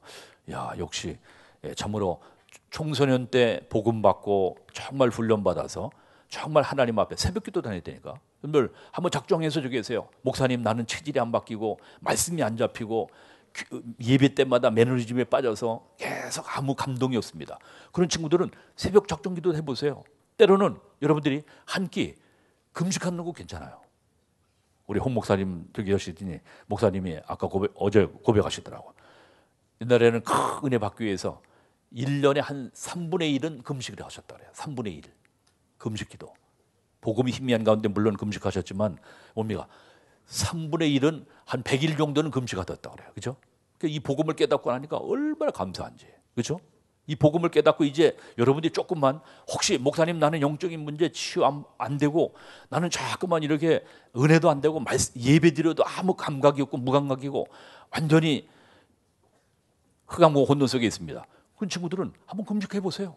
야 0.50 0.75
역시 0.78 1.09
예, 1.09 1.18
참으로 1.77 2.21
청소년 2.71 3.27
때 3.29 3.61
복음 3.69 4.03
받고 4.03 4.57
정말 4.73 5.09
훈련 5.09 5.43
받아서 5.45 5.91
정말 6.29 6.63
하나님 6.63 6.99
앞에 6.99 7.17
새벽기도 7.17 7.63
다녔다니까. 7.63 8.15
여러분들 8.43 8.73
한번 8.93 9.11
작정해서 9.11 9.61
저기 9.61 9.77
계세요. 9.77 10.09
목사님 10.23 10.63
나는 10.63 10.87
체질이 10.87 11.19
안 11.21 11.33
바뀌고 11.33 11.79
말씀이 12.01 12.43
안 12.43 12.57
잡히고 12.57 13.11
예배 14.01 14.35
때마다 14.35 14.71
매너리즘에 14.71 15.25
빠져서 15.25 15.87
계속 15.97 16.57
아무 16.57 16.75
감동이 16.75 17.17
없습니다. 17.17 17.59
그런 17.93 18.09
친구들은 18.09 18.51
새벽 18.75 19.09
작정기도 19.09 19.55
해보세요. 19.55 20.03
때로는 20.37 20.77
여러분들이 21.01 21.43
한 21.65 21.89
끼 21.89 22.17
금식하는 22.73 23.25
거 23.25 23.33
괜찮아요. 23.33 23.81
우리 24.87 25.01
홍 25.01 25.15
목사님 25.15 25.67
저기 25.73 25.93
여시더니 25.93 26.39
목사님이 26.67 27.21
아까 27.27 27.49
고백, 27.49 27.73
어제 27.75 28.05
고백하시더라고. 28.05 28.93
옛날에는 29.80 30.23
큰 30.23 30.35
은혜 30.64 30.78
받기 30.78 31.04
위해서 31.04 31.42
1년에 31.92 32.40
한 32.40 32.71
3분의 32.71 33.38
1은 33.40 33.62
금식을 33.62 34.04
하셨다 34.04 34.37
그래요. 34.37 34.50
3분의 34.54 34.92
1. 34.95 35.02
금식 35.78 36.09
기도. 36.09 36.33
복음이 37.00 37.30
희미한 37.30 37.62
가운데 37.62 37.88
물론 37.88 38.16
금식하셨지만 38.16 38.99
뭡니까? 39.35 39.68
3분의 40.28 41.00
1은 41.00 41.26
한 41.45 41.62
100일 41.62 41.97
정도는 41.97 42.30
금식하셨다 42.30 42.90
그래요. 42.90 43.11
그죠? 43.14 43.37
그러니까 43.78 43.97
이 43.97 44.00
복음을 44.00 44.35
깨닫고 44.35 44.71
나니까 44.73 44.97
얼마나 44.97 45.52
감사한지. 45.52 46.06
그죠? 46.35 46.59
이 47.06 47.14
복음을 47.14 47.50
깨닫고 47.50 47.85
이제 47.85 48.16
여러분들이 48.37 48.73
조금만 48.73 49.21
혹시 49.49 49.78
목사님 49.78 50.18
나는 50.18 50.40
영적인 50.40 50.80
문제 50.80 51.12
치유 51.12 51.45
안, 51.45 51.64
안 51.78 51.99
되고 51.99 52.35
나는 52.68 52.90
자꾸만 52.90 53.45
이렇게 53.45 53.85
은혜도 54.16 54.50
안 54.50 54.61
되고 54.61 54.83
예배 55.16 55.52
드려도 55.52 55.85
아무 55.87 56.14
감각이 56.14 56.61
없고 56.62 56.78
무감각이고 56.78 57.47
완전히 57.92 58.49
흑암고 60.07 60.45
혼돈 60.45 60.69
속에 60.69 60.87
있습니다. 60.87 61.27
그런 61.57 61.69
친구들은 61.69 62.13
한번 62.27 62.47
금식해 62.47 62.81
보세요. 62.81 63.17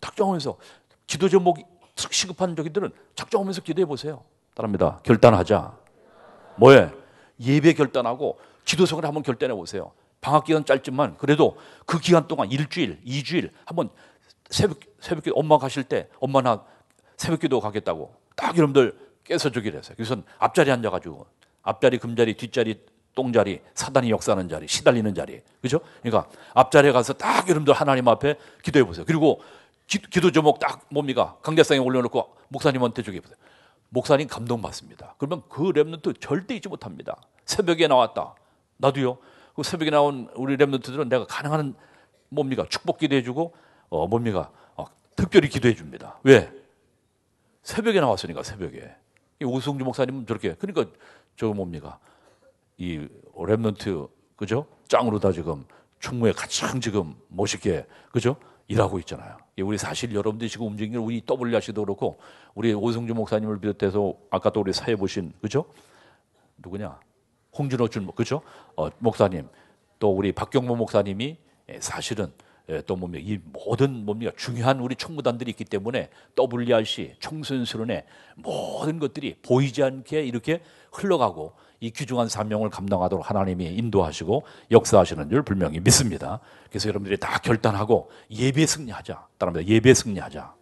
작정하면서 0.00 0.56
기도 1.06 1.28
제목 1.28 1.58
시급한 1.96 2.56
저기들은 2.56 2.90
작정하면서 3.14 3.62
기도해 3.62 3.84
보세요. 3.86 4.24
따릅니다. 4.54 5.00
결단하자. 5.02 5.76
뭐해? 6.56 6.90
예배 7.40 7.74
결단하고 7.74 8.38
기도 8.64 8.86
생활 8.86 9.06
한번 9.06 9.22
결단해 9.22 9.54
보세요. 9.54 9.92
방학 10.20 10.44
기간 10.44 10.64
짧지만 10.64 11.16
그래도 11.18 11.56
그 11.84 11.98
기간 11.98 12.28
동안 12.28 12.50
일주일, 12.50 13.00
이주일 13.04 13.50
한번 13.64 13.90
새벽 14.50 14.78
새벽 15.00 15.24
엄마 15.34 15.58
가실 15.58 15.82
때 15.82 16.08
엄마 16.20 16.40
나 16.40 16.64
새벽 17.16 17.40
기도 17.40 17.60
가겠다고 17.60 18.14
딱 18.36 18.56
여러분들 18.56 18.96
깨서 19.24 19.50
주기로 19.50 19.78
했어요. 19.78 19.94
그래서 19.96 20.16
앞자리 20.38 20.70
앉아 20.70 20.90
가지고 20.90 21.26
앞자리 21.62 21.98
금자리 21.98 22.36
뒷자리 22.36 22.80
똥자리 23.14 23.60
사단이 23.74 24.10
역사하는 24.10 24.48
자리 24.48 24.66
시달리는 24.66 25.14
자리 25.14 25.42
그죠? 25.60 25.80
그러니까 26.02 26.30
앞자리에 26.54 26.92
가서 26.92 27.12
딱 27.12 27.48
여러분들 27.48 27.74
하나님 27.74 28.08
앞에 28.08 28.36
기도해 28.62 28.84
보세요. 28.84 29.04
그리고 29.06 29.42
기, 29.86 29.98
도 30.20 30.30
제목 30.30 30.58
딱 30.58 30.86
뭡니까 30.90 31.36
강대상에 31.42 31.78
올려놓고 31.78 32.34
목사님한테 32.48 33.02
주게 33.02 33.20
보세요. 33.20 33.36
목사님 33.90 34.26
감동받습니다. 34.28 35.16
그러면 35.18 35.42
그 35.48 35.64
랩런트 35.64 36.20
절대 36.20 36.56
잊지 36.56 36.68
못합니다. 36.68 37.20
새벽에 37.44 37.86
나왔다. 37.88 38.34
나도요. 38.78 39.18
그 39.54 39.62
새벽에 39.62 39.90
나온 39.90 40.28
우리 40.34 40.56
랩런트들은 40.56 41.08
내가 41.08 41.26
가능한 41.26 41.74
뭡니까 42.30 42.64
축복 42.70 42.98
기도해 42.98 43.22
주고 43.22 43.54
어 43.90 44.06
뭡니까 44.06 44.50
어, 44.76 44.86
특별히 45.14 45.48
기도해 45.48 45.74
줍니다. 45.74 46.18
왜? 46.22 46.50
새벽에 47.62 48.00
나왔으니까 48.00 48.42
새벽에. 48.42 48.94
오승주 49.44 49.84
목사님은 49.84 50.26
저렇게 50.26 50.54
그러니까 50.54 50.86
저 51.36 51.48
뭡니까 51.48 51.98
이 52.78 53.06
랩런트 53.34 54.08
그죠? 54.36 54.66
짱으로 54.88 55.18
다 55.18 55.32
지금 55.32 55.64
충무에 56.00 56.32
가장 56.32 56.80
지금 56.80 57.14
멋있게 57.28 57.86
그죠? 58.10 58.36
일하고 58.68 58.98
있잖아요. 59.00 59.36
우리 59.60 59.76
사실 59.76 60.14
여러분들이 60.14 60.48
지금 60.48 60.66
움직이는 60.66 61.00
우리 61.00 61.24
W 61.24 61.54
하시도 61.54 61.84
그렇고 61.84 62.18
우리 62.54 62.72
오승주 62.72 63.14
목사님을 63.14 63.60
비롯해서 63.60 64.14
아까 64.30 64.50
또 64.50 64.60
우리 64.60 64.72
사회 64.72 64.96
보신 64.96 65.32
그죠? 65.40 65.66
누구냐? 66.58 66.98
홍준호 67.56 67.88
준 67.88 68.10
그죠? 68.14 68.40
어, 68.76 68.88
목사님 68.98 69.48
또 69.98 70.10
우리 70.10 70.32
박경모 70.32 70.76
목사님이 70.76 71.36
예, 71.68 71.80
사실은 71.80 72.32
예, 72.68 72.80
또 72.82 72.96
뭡니까 72.96 73.24
이 73.26 73.38
모든 73.44 74.04
뭡니까 74.04 74.32
중요한 74.36 74.80
우리 74.80 74.96
총무단들이 74.96 75.50
있기 75.50 75.64
때문에 75.64 76.08
WRC 76.38 77.16
청소년수련회 77.20 78.06
모든 78.36 78.98
것들이 78.98 79.36
보이지 79.42 79.82
않게 79.82 80.24
이렇게 80.24 80.62
흘러가고 80.92 81.52
이 81.82 81.90
귀중한 81.90 82.28
사명을 82.28 82.70
감당하도록 82.70 83.28
하나님이 83.28 83.66
인도하시고 83.66 84.44
역사하시는 84.70 85.28
줄 85.28 85.42
분명히 85.42 85.80
믿습니다. 85.80 86.38
그래서 86.70 86.88
여러분들이 86.88 87.18
다 87.18 87.38
결단하고 87.38 88.08
예배 88.30 88.66
승리하자. 88.66 89.26
따라합니다. 89.36 89.68
예배 89.68 89.92
승리하자. 89.92 90.54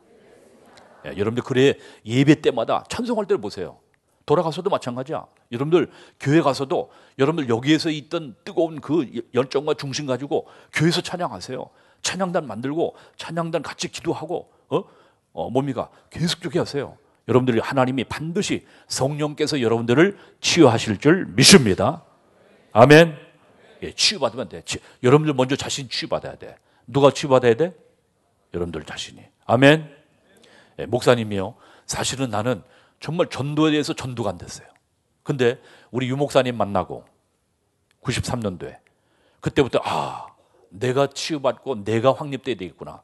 예, 1.04 1.08
여러분들 1.10 1.42
그래 1.42 1.74
예배 2.06 2.40
때마다 2.40 2.84
찬송할 2.88 3.26
때를 3.26 3.38
보세요. 3.38 3.76
돌아가서도 4.24 4.70
마찬가지야. 4.70 5.26
여러분들 5.52 5.90
교회 6.18 6.40
가서도 6.40 6.90
여러분들 7.18 7.50
여기에서 7.50 7.90
있던 7.90 8.34
뜨거운 8.42 8.80
그 8.80 9.22
열정과 9.34 9.74
중심 9.74 10.06
가지고 10.06 10.46
교회에서 10.72 11.02
찬양하세요. 11.02 11.68
찬양단 12.00 12.46
만들고 12.46 12.96
찬양단 13.18 13.60
같이 13.60 13.88
기도하고 13.88 14.50
어? 14.70 14.84
어 15.34 15.50
뭡니까? 15.50 15.90
계속적이 16.08 16.56
하세요. 16.56 16.96
여러분들이 17.30 17.60
하나님이 17.60 18.04
반드시 18.04 18.66
성령께서 18.88 19.60
여러분들을 19.60 20.18
치유하실 20.40 20.98
줄 20.98 21.26
믿습니다. 21.26 22.02
아멘. 22.72 23.16
예, 23.84 23.92
치유받으면 23.92 24.48
돼. 24.48 24.62
치, 24.64 24.78
여러분들 25.04 25.34
먼저 25.34 25.54
자신 25.54 25.88
치유받아야 25.88 26.34
돼. 26.36 26.56
누가 26.88 27.12
치유받아야 27.12 27.54
돼? 27.54 27.72
여러분들 28.52 28.84
자신이. 28.84 29.24
아멘. 29.46 29.88
예, 30.80 30.86
목사님이요. 30.86 31.54
사실은 31.86 32.30
나는 32.30 32.64
정말 32.98 33.28
전도에 33.30 33.70
대해서 33.70 33.94
전도가 33.94 34.30
안 34.30 34.36
됐어요. 34.36 34.66
근데 35.22 35.60
우리 35.92 36.08
유 36.08 36.16
목사님 36.16 36.56
만나고 36.56 37.04
93년도에 38.02 38.76
그때부터 39.40 39.80
아 39.84 40.26
내가 40.68 41.06
치유받고 41.06 41.84
내가 41.84 42.12
확립돼야 42.12 42.56
되겠구나. 42.56 43.02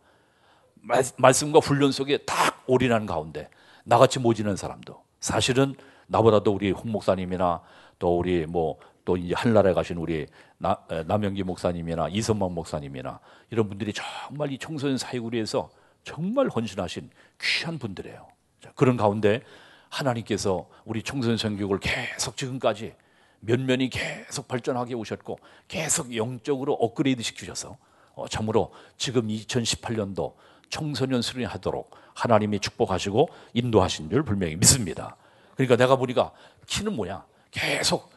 말씀과 1.17 1.61
훈련 1.61 1.93
속에 1.93 2.19
딱 2.19 2.65
올인하는 2.67 3.07
가운데 3.07 3.49
나같이 3.87 4.19
모지는 4.19 4.57
사람도 4.57 5.03
사실은 5.21 5.75
나보다도 6.09 6.53
우리 6.53 6.71
홍 6.71 6.93
목사님이나 6.93 7.63
또 7.99 8.19
우리 8.19 8.45
뭐 8.47 8.79
또 9.07 9.17
이제 9.17 9.33
한나라에 9.35 9.73
가신 9.73 9.97
우리 9.97 10.27
나, 10.59 10.77
남영기 11.07 11.45
목사님이나 11.45 12.09
이선만 12.09 12.53
목사님이나 12.53 13.21
이런 13.51 13.69
분들이 13.69 13.95
정말 13.95 14.53
이 14.53 14.59
청소년 14.59 14.99
사회구리에서 14.99 15.71
정말 16.03 16.49
헌신하신 16.49 17.09
귀한 17.41 17.79
분들이에요. 17.79 18.27
자, 18.61 18.73
그런 18.75 18.97
가운데 18.97 19.43
하나님께서 19.89 20.69
우리 20.85 21.03
청소년 21.03 21.39
성교육을 21.39 21.79
계속 21.79 22.37
지금까지 22.37 22.95
면면이 23.41 23.91
계속 23.91 24.49
발전하게 24.49 24.95
오셨고 24.95 25.39
계속 25.69 26.15
영적으로 26.15 26.75
업그레이드 26.75 27.23
시키셔서 27.23 27.79
어, 28.17 28.27
참으로 28.27 28.73
지금 28.97 29.29
2018년도 29.29 30.35
청소년 30.69 31.23
수련하도록 31.23 31.91
하나님이 32.15 32.59
축복하시고 32.61 33.29
인도하신 33.53 34.11
줄 34.11 34.25
분명히 34.25 34.57
믿습니다. 34.57 35.17
그러니까 35.55 35.77
내가 35.77 35.97
보니까 35.97 36.33
키는 36.67 36.97
뭐야? 36.97 37.25
계속 37.51 38.11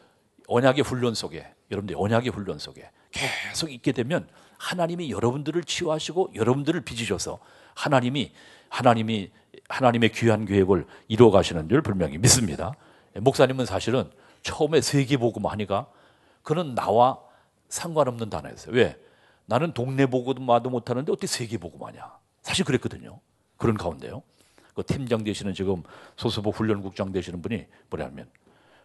언약의 0.48 0.82
훈련 0.82 1.14
속에 1.14 1.46
여러분들 1.70 1.96
언약의 1.96 2.30
훈련 2.30 2.58
속에 2.58 2.90
계속 3.12 3.70
있게 3.70 3.92
되면 3.92 4.26
하나님이 4.58 5.10
여러분들을 5.10 5.62
치유하시고 5.64 6.30
여러분들을 6.34 6.80
빚으셔서 6.80 7.38
하나님이 7.74 8.32
하나님이 8.68 9.30
하나님의 9.68 10.12
귀한 10.12 10.46
계획을 10.46 10.86
이루어 11.08 11.30
가시는 11.30 11.68
줄 11.68 11.82
분명히 11.82 12.18
믿습니다. 12.18 12.72
목사님은 13.14 13.66
사실은 13.66 14.10
처음에 14.42 14.80
세계복음 14.80 15.46
하니까 15.46 15.86
그는 16.42 16.74
나와 16.74 17.18
상관없는 17.68 18.30
단어였어요. 18.30 18.74
왜? 18.74 18.96
나는 19.50 19.72
동네 19.72 20.06
복음마도 20.06 20.70
못하는데 20.70 21.10
어떻게 21.10 21.26
세계복음 21.26 21.82
하냐? 21.82 22.08
사실 22.40 22.64
그랬거든요. 22.64 23.18
그런 23.56 23.76
가운데요. 23.76 24.22
그 24.76 24.84
팀장 24.84 25.24
되시는 25.24 25.54
지금 25.54 25.82
소수부 26.16 26.50
훈련국장 26.50 27.10
되시는 27.10 27.42
분이 27.42 27.66
뭐냐면 27.90 28.30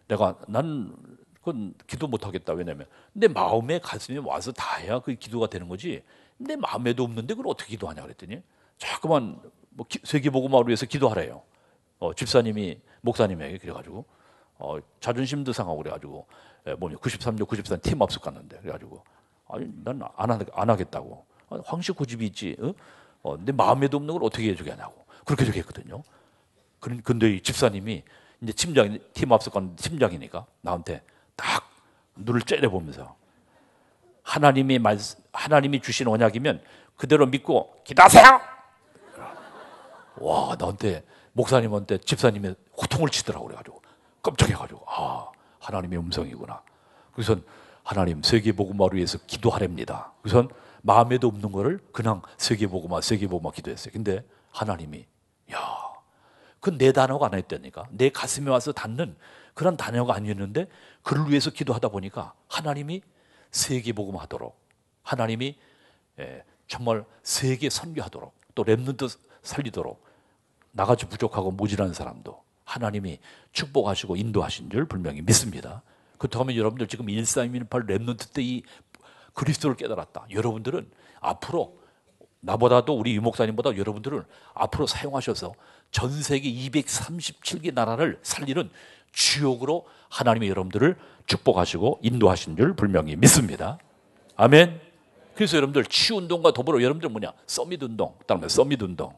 내가 0.08 0.36
난 0.48 0.92
그건 1.34 1.72
기도 1.86 2.08
못 2.08 2.26
하겠다. 2.26 2.52
왜냐면 2.52 2.88
내 3.12 3.28
마음에 3.28 3.78
가슴에 3.78 4.18
와서 4.18 4.50
다 4.50 4.78
해야 4.78 4.98
그 4.98 5.14
기도가 5.14 5.46
되는 5.46 5.68
거지. 5.68 6.02
내 6.36 6.56
마음에도 6.56 7.04
없는데 7.04 7.34
그걸 7.34 7.52
어떻게 7.52 7.70
기도하냐 7.70 8.02
그랬더니 8.02 8.42
자꾸만 8.76 9.40
뭐 9.70 9.86
세계복음화를 10.02 10.66
위해서 10.66 10.84
기도하래요. 10.84 11.42
어, 12.00 12.12
집사님이 12.12 12.80
목사님에게 13.02 13.58
그래가지고 13.58 14.04
어, 14.58 14.78
자존심도 14.98 15.52
상하고 15.52 15.78
그래가지고 15.78 16.26
예, 16.66 16.74
뭐냐 16.74 16.96
93년 16.96 17.46
94년 17.46 17.80
팀 17.82 18.02
압숙 18.02 18.20
갔는데 18.20 18.58
그래가지고 18.58 19.04
아니 19.48 19.68
난안안 19.84 20.70
하겠다고 20.70 21.24
아니, 21.50 21.62
황식 21.64 21.96
고집이 21.96 22.26
있지. 22.26 22.56
어? 22.60 22.72
어, 23.22 23.36
내 23.38 23.52
마음에도 23.52 23.96
없는 23.96 24.14
걸 24.14 24.24
어떻게 24.24 24.50
해주겠냐고 24.50 25.04
그렇게 25.24 25.44
저기했거든요. 25.44 26.02
근데 26.80 27.30
이 27.30 27.40
집사님이 27.40 28.04
이제 28.42 28.52
팀장 28.52 28.98
팀 29.12 29.32
압숙 29.32 29.52
갔는데 29.52 29.82
팀장이니까 29.82 30.46
나한테 30.60 31.02
딱 31.34 31.68
눈을 32.14 32.42
째려보면서 32.42 33.16
하나님이 34.22 34.78
말 34.78 34.98
하나님이 35.32 35.80
주신 35.80 36.06
언약이면 36.06 36.62
그대로 36.96 37.26
믿고 37.26 37.82
기도하세요. 37.84 38.40
와 40.18 40.56
나한테 40.58 41.04
목사님한테 41.32 41.98
집사님의 41.98 42.54
호통을 42.76 43.08
치더라고 43.10 43.46
그래가지고 43.46 43.82
깜짝해가지고 44.22 44.84
아 44.86 45.30
하나님의 45.60 45.98
음성이구나. 45.98 46.62
그래서 47.12 47.36
하나님 47.86 48.20
세계복음화를 48.20 48.96
위해서 48.96 49.16
기도하렵니다. 49.28 50.12
그래서 50.20 50.48
마음에도 50.82 51.28
없는 51.28 51.52
거를 51.52 51.78
그냥 51.92 52.20
세계복음화 52.36 53.00
세계복음화 53.00 53.52
기도했어요. 53.52 53.92
근데 53.92 54.24
하나님이 54.50 55.06
야, 55.52 55.58
그 56.58 56.76
내 56.76 56.90
단어가 56.90 57.26
아니었다니까. 57.26 57.86
내 57.92 58.10
가슴에 58.10 58.50
와서 58.50 58.72
닿는 58.72 59.14
그런 59.54 59.76
단어가 59.76 60.16
아니었는데 60.16 60.66
그를 61.02 61.28
위해서 61.30 61.50
기도하다 61.50 61.90
보니까 61.90 62.34
하나님이 62.48 63.02
세계복음화하도록 63.52 64.58
하나님이 65.04 65.56
예, 66.18 66.42
정말 66.66 67.04
세계 67.22 67.70
선교하도록 67.70 68.34
또 68.56 68.64
Remnant 68.64 69.16
살리도록 69.44 70.04
나같이 70.72 71.06
부족하고 71.06 71.52
모지란 71.52 71.94
사람도 71.94 72.42
하나님이 72.64 73.20
축복하시고 73.52 74.16
인도하신 74.16 74.70
줄 74.70 74.86
분명히 74.86 75.22
믿습니다. 75.22 75.82
그렇다면 76.18 76.56
여러분들 76.56 76.86
지금 76.88 77.06
1318 77.06 77.86
Remnant 77.86 78.32
때 78.32 78.42
이 78.42 78.62
그리스도를 79.36 79.76
깨달았다. 79.76 80.26
여러분들은 80.30 80.90
앞으로 81.20 81.78
나보다도 82.40 82.96
우리 82.96 83.14
유목사님보다 83.16 83.76
여러분들은 83.76 84.24
앞으로 84.54 84.86
사용하셔서 84.86 85.54
전 85.90 86.10
세계 86.22 86.50
237개 86.50 87.72
나라를 87.72 88.18
살리는 88.22 88.70
주역으로 89.12 89.86
하나님의 90.08 90.48
여러분들을 90.48 90.96
축복하시고 91.26 92.00
인도하신 92.02 92.56
줄 92.56 92.74
분명히 92.74 93.16
믿습니다. 93.16 93.78
아멘. 94.36 94.80
그래서 95.34 95.56
여러분들 95.56 95.84
치 95.84 96.14
운동과 96.14 96.52
더불어 96.52 96.82
여러분들 96.82 97.10
뭐냐? 97.10 97.32
서밋 97.46 97.82
운동, 97.82 98.14
그다음에 98.18 98.48
서밋 98.48 98.82
운동. 98.82 99.14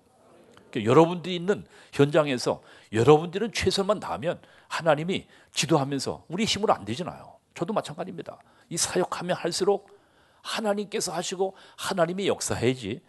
그러니까 0.71 0.91
여러분들이 0.91 1.37
있는 1.37 1.65
현장에서 1.93 2.63
여러분들은 2.93 3.53
최선만 3.53 4.01
다하면 4.01 4.41
하나님이 4.69 5.27
지도하면서 5.53 6.25
우리 6.29 6.45
힘으로 6.45 6.73
안 6.73 6.85
되잖아요. 6.85 7.35
저도 7.55 7.73
마찬가지입니다. 7.73 8.39
이 8.69 8.77
사역하면 8.77 9.37
할수록 9.37 9.99
하나님께서 10.43 11.13
하시고 11.13 11.55
하나님이 11.77 12.29
역사해야지 12.29 13.01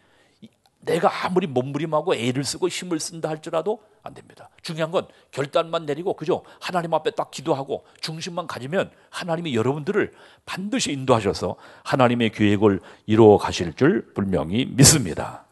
내가 0.82 1.26
아무리 1.26 1.46
몸부림하고 1.46 2.16
애를 2.16 2.44
쓰고 2.44 2.70
힘을 2.70 3.00
쓴다 3.00 3.30
할지라도 3.30 3.84
안 4.02 4.14
됩니다. 4.14 4.50
중요한 4.62 4.92
건 4.92 5.08
결단만 5.32 5.86
내리고 5.86 6.14
그죠? 6.14 6.44
하나님 6.60 6.94
앞에 6.94 7.12
딱 7.12 7.32
기도하고 7.32 7.86
중심만 8.00 8.48
가지면 8.48 8.90
하나님이 9.10 9.56
여러분들을 9.56 10.14
반드시 10.46 10.94
인도하셔서 10.94 11.58
하나님의 11.84 12.32
계획을 12.32 12.80
이루어 13.06 13.38
가실 13.38 13.74
줄 13.74 14.14
분명히 14.14 14.66
믿습니다. 14.66 15.46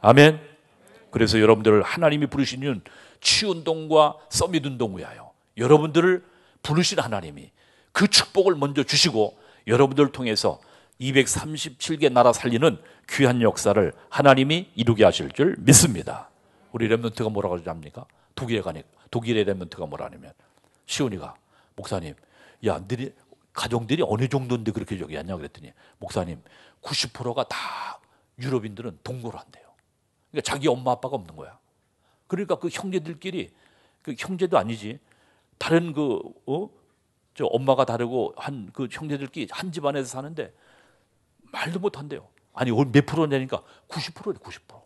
아멘. 0.00 0.40
그래서 1.10 1.40
여러분들을 1.40 1.82
하나님이 1.82 2.26
부르시는 2.26 2.82
치운동과 3.20 4.16
서밋 4.28 4.66
운동 4.66 4.98
위하여 4.98 5.25
여러분들을 5.56 6.24
부르신 6.62 6.98
하나님이 6.98 7.50
그 7.92 8.08
축복을 8.08 8.56
먼저 8.56 8.82
주시고 8.82 9.38
여러분들을 9.66 10.12
통해서 10.12 10.60
237개 11.00 12.10
나라 12.12 12.32
살리는 12.32 12.78
귀한 13.08 13.42
역사를 13.42 13.92
하나님이 14.08 14.70
이루게 14.74 15.04
하실 15.04 15.30
줄 15.30 15.56
믿습니다. 15.58 16.30
우리 16.72 16.88
렘넌트가 16.88 17.30
뭐라고 17.30 17.58
합니까? 17.64 18.06
독일에 18.34 18.60
가니 18.60 18.82
독일의 19.10 19.44
렘넌트가 19.44 19.86
뭐라냐면 19.86 20.32
시온이가 20.86 21.34
목사님, 21.74 22.14
야, 22.66 22.82
너희 22.86 23.12
가정들이 23.52 24.02
어느 24.06 24.28
정도인데 24.28 24.72
그렇게 24.72 24.98
저기 24.98 25.16
하냐 25.16 25.36
그랬더니 25.36 25.72
목사님 25.98 26.42
90%가 26.82 27.44
다 27.44 27.56
유럽인들은 28.38 28.98
동거를 29.02 29.38
한대요. 29.38 29.64
그러니까 30.30 30.50
자기 30.50 30.68
엄마 30.68 30.92
아빠가 30.92 31.16
없는 31.16 31.36
거야. 31.36 31.58
그러니까 32.26 32.56
그 32.56 32.68
형제들끼리 32.70 33.50
그 34.02 34.14
형제도 34.18 34.58
아니지 34.58 34.98
다른 35.58 35.92
그 35.92 36.20
어? 36.46 36.70
저 37.34 37.44
엄마가 37.46 37.84
다르고 37.84 38.34
한 38.36 38.70
그 38.72 38.88
형제들끼리 38.90 39.48
한 39.50 39.72
집안에서 39.72 40.08
사는데 40.08 40.54
말도 41.52 41.78
못 41.80 41.98
한대요. 41.98 42.28
아니 42.54 42.70
몇 42.70 43.06
프로 43.06 43.26
내니까 43.26 43.62
90%래 43.88 44.38
90%. 44.38 44.82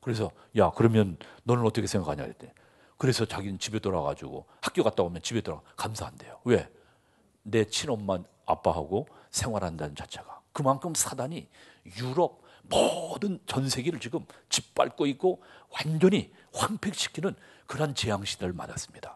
그래서 0.00 0.30
야 0.56 0.70
그러면 0.74 1.18
너는 1.44 1.64
어떻게 1.64 1.86
생각하냐 1.86 2.22
그랬더니 2.22 2.52
그래서 2.96 3.24
자기는 3.26 3.58
집에 3.58 3.78
돌아가지고 3.78 4.46
학교 4.60 4.82
갔다 4.82 5.02
오면 5.02 5.22
집에 5.22 5.40
돌아 5.40 5.60
감사한대요. 5.76 6.40
왜? 6.44 6.68
내 7.42 7.64
친엄마 7.64 8.18
아빠하고 8.46 9.06
생활한다는 9.30 9.94
자체가 9.94 10.40
그만큼 10.52 10.94
사단이 10.94 11.48
유럽 11.98 12.42
모든 12.62 13.38
전 13.46 13.68
세계를 13.68 14.00
지금 14.00 14.26
짓밟고 14.48 15.06
있고 15.06 15.42
완전히 15.70 16.32
황폐시키는 16.54 17.34
그런 17.66 17.94
재앙 17.94 18.24
시대를 18.24 18.52
맞았습니다. 18.54 19.14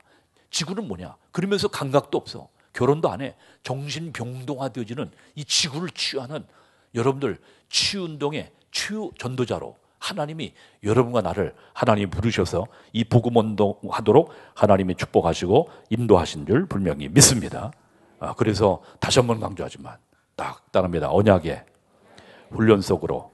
지구는 0.53 0.87
뭐냐? 0.87 1.17
그러면서 1.33 1.67
감각도 1.67 2.17
없어. 2.17 2.49
결혼도 2.73 3.11
안 3.11 3.21
해. 3.21 3.35
정신 3.65 4.13
병동화되어지는 4.13 5.11
이 5.35 5.45
지구를 5.45 5.91
치유하는 5.91 6.47
여러분들 6.95 7.39
치유운동의 7.69 8.53
치유 8.71 9.11
전도자로 9.19 9.77
하나님이 9.99 10.53
여러분과 10.83 11.23
나를 11.23 11.55
하나님이 11.75 12.11
부르셔서 12.11 12.67
이 12.93 13.05
복음 13.05 13.37
운동하도록 13.37 14.31
하나님이 14.55 14.97
축복하시고 14.97 15.71
인도하신 15.91 16.47
줄 16.47 16.67
분명히 16.67 17.09
믿습니다. 17.09 17.73
아, 18.19 18.35
그래서 18.35 18.83
다시 19.01 19.19
한번 19.19 19.41
강조하지만 19.41 19.97
딱 20.37 20.71
따릅니다. 20.73 21.11
언약의 21.11 21.65
훈련 22.51 22.81
속으로 22.81 23.33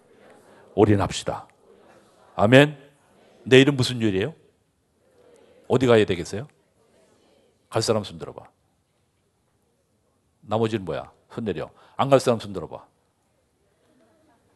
올인합시다. 0.74 1.48
아멘. 2.36 2.76
내일은 3.44 3.76
무슨 3.76 4.00
요일이에요? 4.02 4.34
어디 5.68 5.86
가야 5.86 6.04
되겠어요? 6.04 6.46
갈 7.68 7.82
사람 7.82 8.04
손 8.04 8.18
들어봐. 8.18 8.42
나머지는 10.40 10.84
뭐야? 10.84 11.10
손 11.32 11.44
내려. 11.44 11.70
안 11.96 12.08
갈 12.08 12.20
사람 12.20 12.38
손 12.40 12.52
들어봐. 12.52 12.84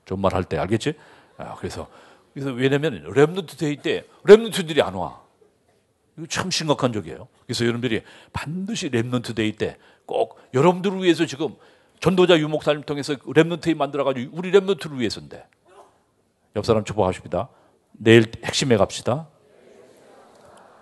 존말 0.04 0.34
할 0.34 0.44
때 0.44 0.58
알겠지? 0.58 0.94
아, 1.36 1.54
그래서 1.56 1.88
그래서 2.32 2.50
왜냐면 2.50 3.04
Remnant 3.14 3.56
Day 3.56 3.76
때 3.76 4.06
remnant들이 4.24 4.80
안 4.82 4.94
와. 4.94 5.20
이거 6.16 6.26
참 6.26 6.50
심각한 6.50 6.92
적이에요. 6.92 7.28
그래서 7.46 7.64
여러분들이 7.64 8.02
반드시 8.32 8.88
Remnant 8.88 9.34
Day 9.34 9.52
때 9.52 9.78
꼭 10.04 10.38
여러분들을 10.52 11.02
위해서 11.02 11.24
지금 11.26 11.54
전도자 12.00 12.36
유목사님 12.38 12.82
통해서 12.82 13.14
Remnant 13.24 13.66
Day 13.66 13.74
만들어 13.74 14.02
가지고 14.04 14.36
우리 14.36 14.50
remnant를 14.50 14.98
위해서인데. 14.98 15.46
옆 16.56 16.66
사람 16.66 16.84
축복하십니다. 16.84 17.48
내일 17.92 18.30
핵심에 18.44 18.76
갑시다. 18.76 19.28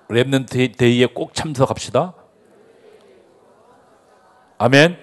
렘넌트 0.09 0.73
데이에 0.73 1.07
꼭 1.07 1.35
참석합시다. 1.35 2.15
아멘. 4.63 4.99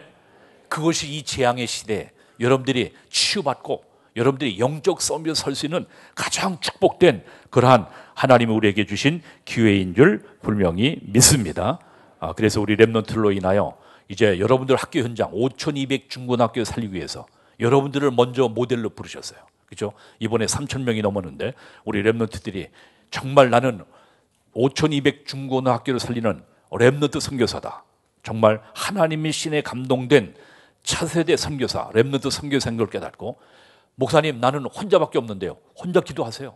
그것이 0.69 1.11
이 1.11 1.23
재앙의 1.23 1.65
시대에 1.65 2.11
여러분들이 2.39 2.93
치유받고 3.09 3.83
여러분들이 4.15 4.59
영적 4.59 5.01
썸에 5.01 5.33
설수 5.33 5.65
있는 5.65 5.87
가장 6.13 6.59
축복된 6.59 7.23
그러한 7.49 7.87
하나님이 8.13 8.53
우리에게 8.53 8.85
주신 8.85 9.23
기회인 9.45 9.95
줄 9.95 10.23
분명히 10.43 10.99
믿습니다. 11.01 11.79
아, 12.19 12.33
그래서 12.33 12.61
우리 12.61 12.77
랩런트로 12.77 13.35
인하여 13.35 13.75
이제 14.09 14.37
여러분들 14.37 14.75
학교 14.75 14.99
현장 14.99 15.31
5,200 15.33 16.11
중고등학교 16.11 16.63
살리기 16.63 16.93
위해서 16.93 17.25
여러분들을 17.59 18.11
먼저 18.11 18.47
모델로 18.47 18.91
부르셨어요. 18.91 19.39
그죠? 19.65 19.93
이번에 20.19 20.45
3천 20.45 20.83
명이 20.83 21.01
넘었는데 21.01 21.53
우리 21.83 22.03
remnant들이 22.03 22.69
정말 23.09 23.49
나는 23.49 23.83
5,200 24.53 25.25
중고등학교를 25.25 25.99
살리는 25.99 26.43
remnant 26.69 27.19
선교사다. 27.19 27.86
정말 28.27 28.61
하나님의 28.73 29.31
신에 29.31 29.61
감동된 29.61 30.35
차세대 30.83 31.37
선교사, 31.37 31.87
remnant 31.91 32.29
선교사인 32.29 32.75
걸 32.75 32.89
깨닫고 32.89 33.39
목사님 33.95 34.41
나는 34.41 34.65
혼자밖에 34.65 35.17
없는데요. 35.17 35.55
혼자 35.77 36.01
기도하세요. 36.01 36.53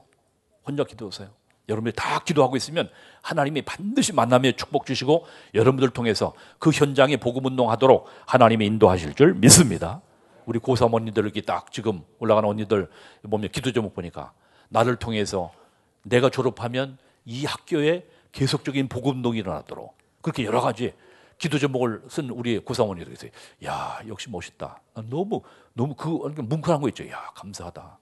혼자 0.68 0.84
기도하세요. 0.84 1.30
여러분들이 1.70 1.96
다 1.96 2.20
기도하고 2.26 2.58
있으면 2.58 2.90
하나님이 3.22 3.62
반드시 3.62 4.12
만남의 4.12 4.58
축복 4.58 4.86
주시고 4.86 5.26
여러분들 5.54 5.92
통해서 5.92 6.34
그 6.60 6.72
현장에 6.72 7.16
복음 7.16 7.46
운동하도록 7.46 8.06
하나님이 8.26 8.66
인도하실 8.66 9.14
줄 9.14 9.34
믿습니다. 9.36 10.02
우리 10.46 10.60
고3 10.60 10.94
언니들 10.94 11.24
이렇게 11.24 11.40
딱 11.40 11.72
지금 11.72 12.02
올라가는 12.20 12.50
언니들 12.50 12.90
보면 13.30 13.50
기도 13.50 13.72
제목 13.72 13.94
보니까 13.94 14.34
나를 14.68 14.98
통해서 14.98 15.54
내가 16.04 16.30
졸업하면 16.30 16.98
이 17.24 17.46
학교에 17.46 18.06
계속적인 18.34 18.90
복음 18.90 19.18
운동이 19.18 19.40
일어나도록 19.40 19.96
그렇게 20.22 20.44
여러 20.44 20.60
가지 20.60 20.94
기도 21.42 21.58
제목을 21.58 22.04
쓴 22.08 22.30
우리 22.30 22.60
고사원이 22.60 23.04
그랬어요. 23.04 23.32
야, 23.66 24.00
역시 24.08 24.30
멋있다. 24.30 24.80
너무 25.10 25.42
너무 25.74 25.96
그 25.96 26.08
뭉클한 26.08 26.80
거 26.80 26.88
있죠. 26.90 27.10
야, 27.10 27.32
감사하다. 27.34 27.98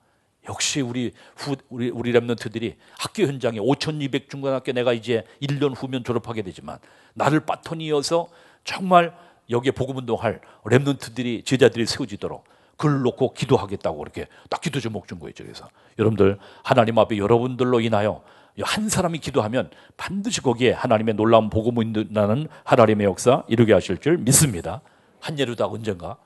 역시 0.50 0.82
우리 0.82 1.14
후 1.38 1.56
우리 1.70 1.90
우리 1.90 2.12
랩런트들이 2.12 2.76
학교 2.98 3.24
현장에 3.24 3.60
5,200 3.60 4.30
중고등학교 4.30 4.74
내가 4.74 4.92
이제 4.92 5.24
1년 5.42 5.74
후면 5.74 6.04
졸업하게 6.04 6.42
되지만 6.42 6.80
나를 7.14 7.46
바톤 7.46 7.80
이어서 7.80 8.28
정말 8.66 9.16
여기에 9.50 9.72
복음 9.72 9.96
운동할 9.96 10.42
랩런트들이 10.66 11.46
제자들이 11.46 11.86
세워지도록 11.86 12.44
글 12.76 13.02
놓고 13.04 13.34
기도하겠다고 13.36 14.02
이렇게 14.02 14.28
딱 14.50 14.60
기도 14.60 14.82
제목 14.82 15.08
준 15.08 15.18
거였죠. 15.18 15.46
그래서 15.46 15.70
여러분들 15.98 16.40
하나님 16.62 16.98
앞에 16.98 17.18
여러분들로 17.18 17.80
인하여 17.80 18.22
한 18.64 18.90
사람이 18.90 19.20
기도하면 19.20 19.70
반드시 19.98 20.42
거기에 20.42 20.72
하나님의 20.72 21.16
놀라운 21.16 21.50
복음을 21.50 21.84
인도하는 21.84 22.48
하나님의 22.64 23.06
역사 23.06 23.44
이루게 23.48 23.74
하실 23.74 23.98
줄 23.98 24.18
믿습니다. 24.18 24.82
한예루다 25.20 25.68
언젠가 25.68 26.18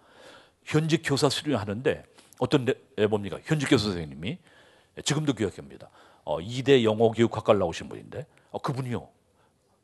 현직 0.63 1.02
교사 1.04 1.30
수련하는데 1.30 2.04
어떤 2.39 2.65
애 2.98 3.08
뭡니까? 3.08 3.38
현직 3.43 3.67
교사 3.67 3.86
선생님이 3.86 4.38
지금도 5.04 5.34
기억합니다. 5.34 5.89
어, 6.24 6.39
2대 6.39 6.84
영어 6.84 7.12
교육학과를 7.12 7.60
나오신 7.60 7.89
분인데 7.89 8.26
어, 8.52 8.60
그분이요. 8.60 9.08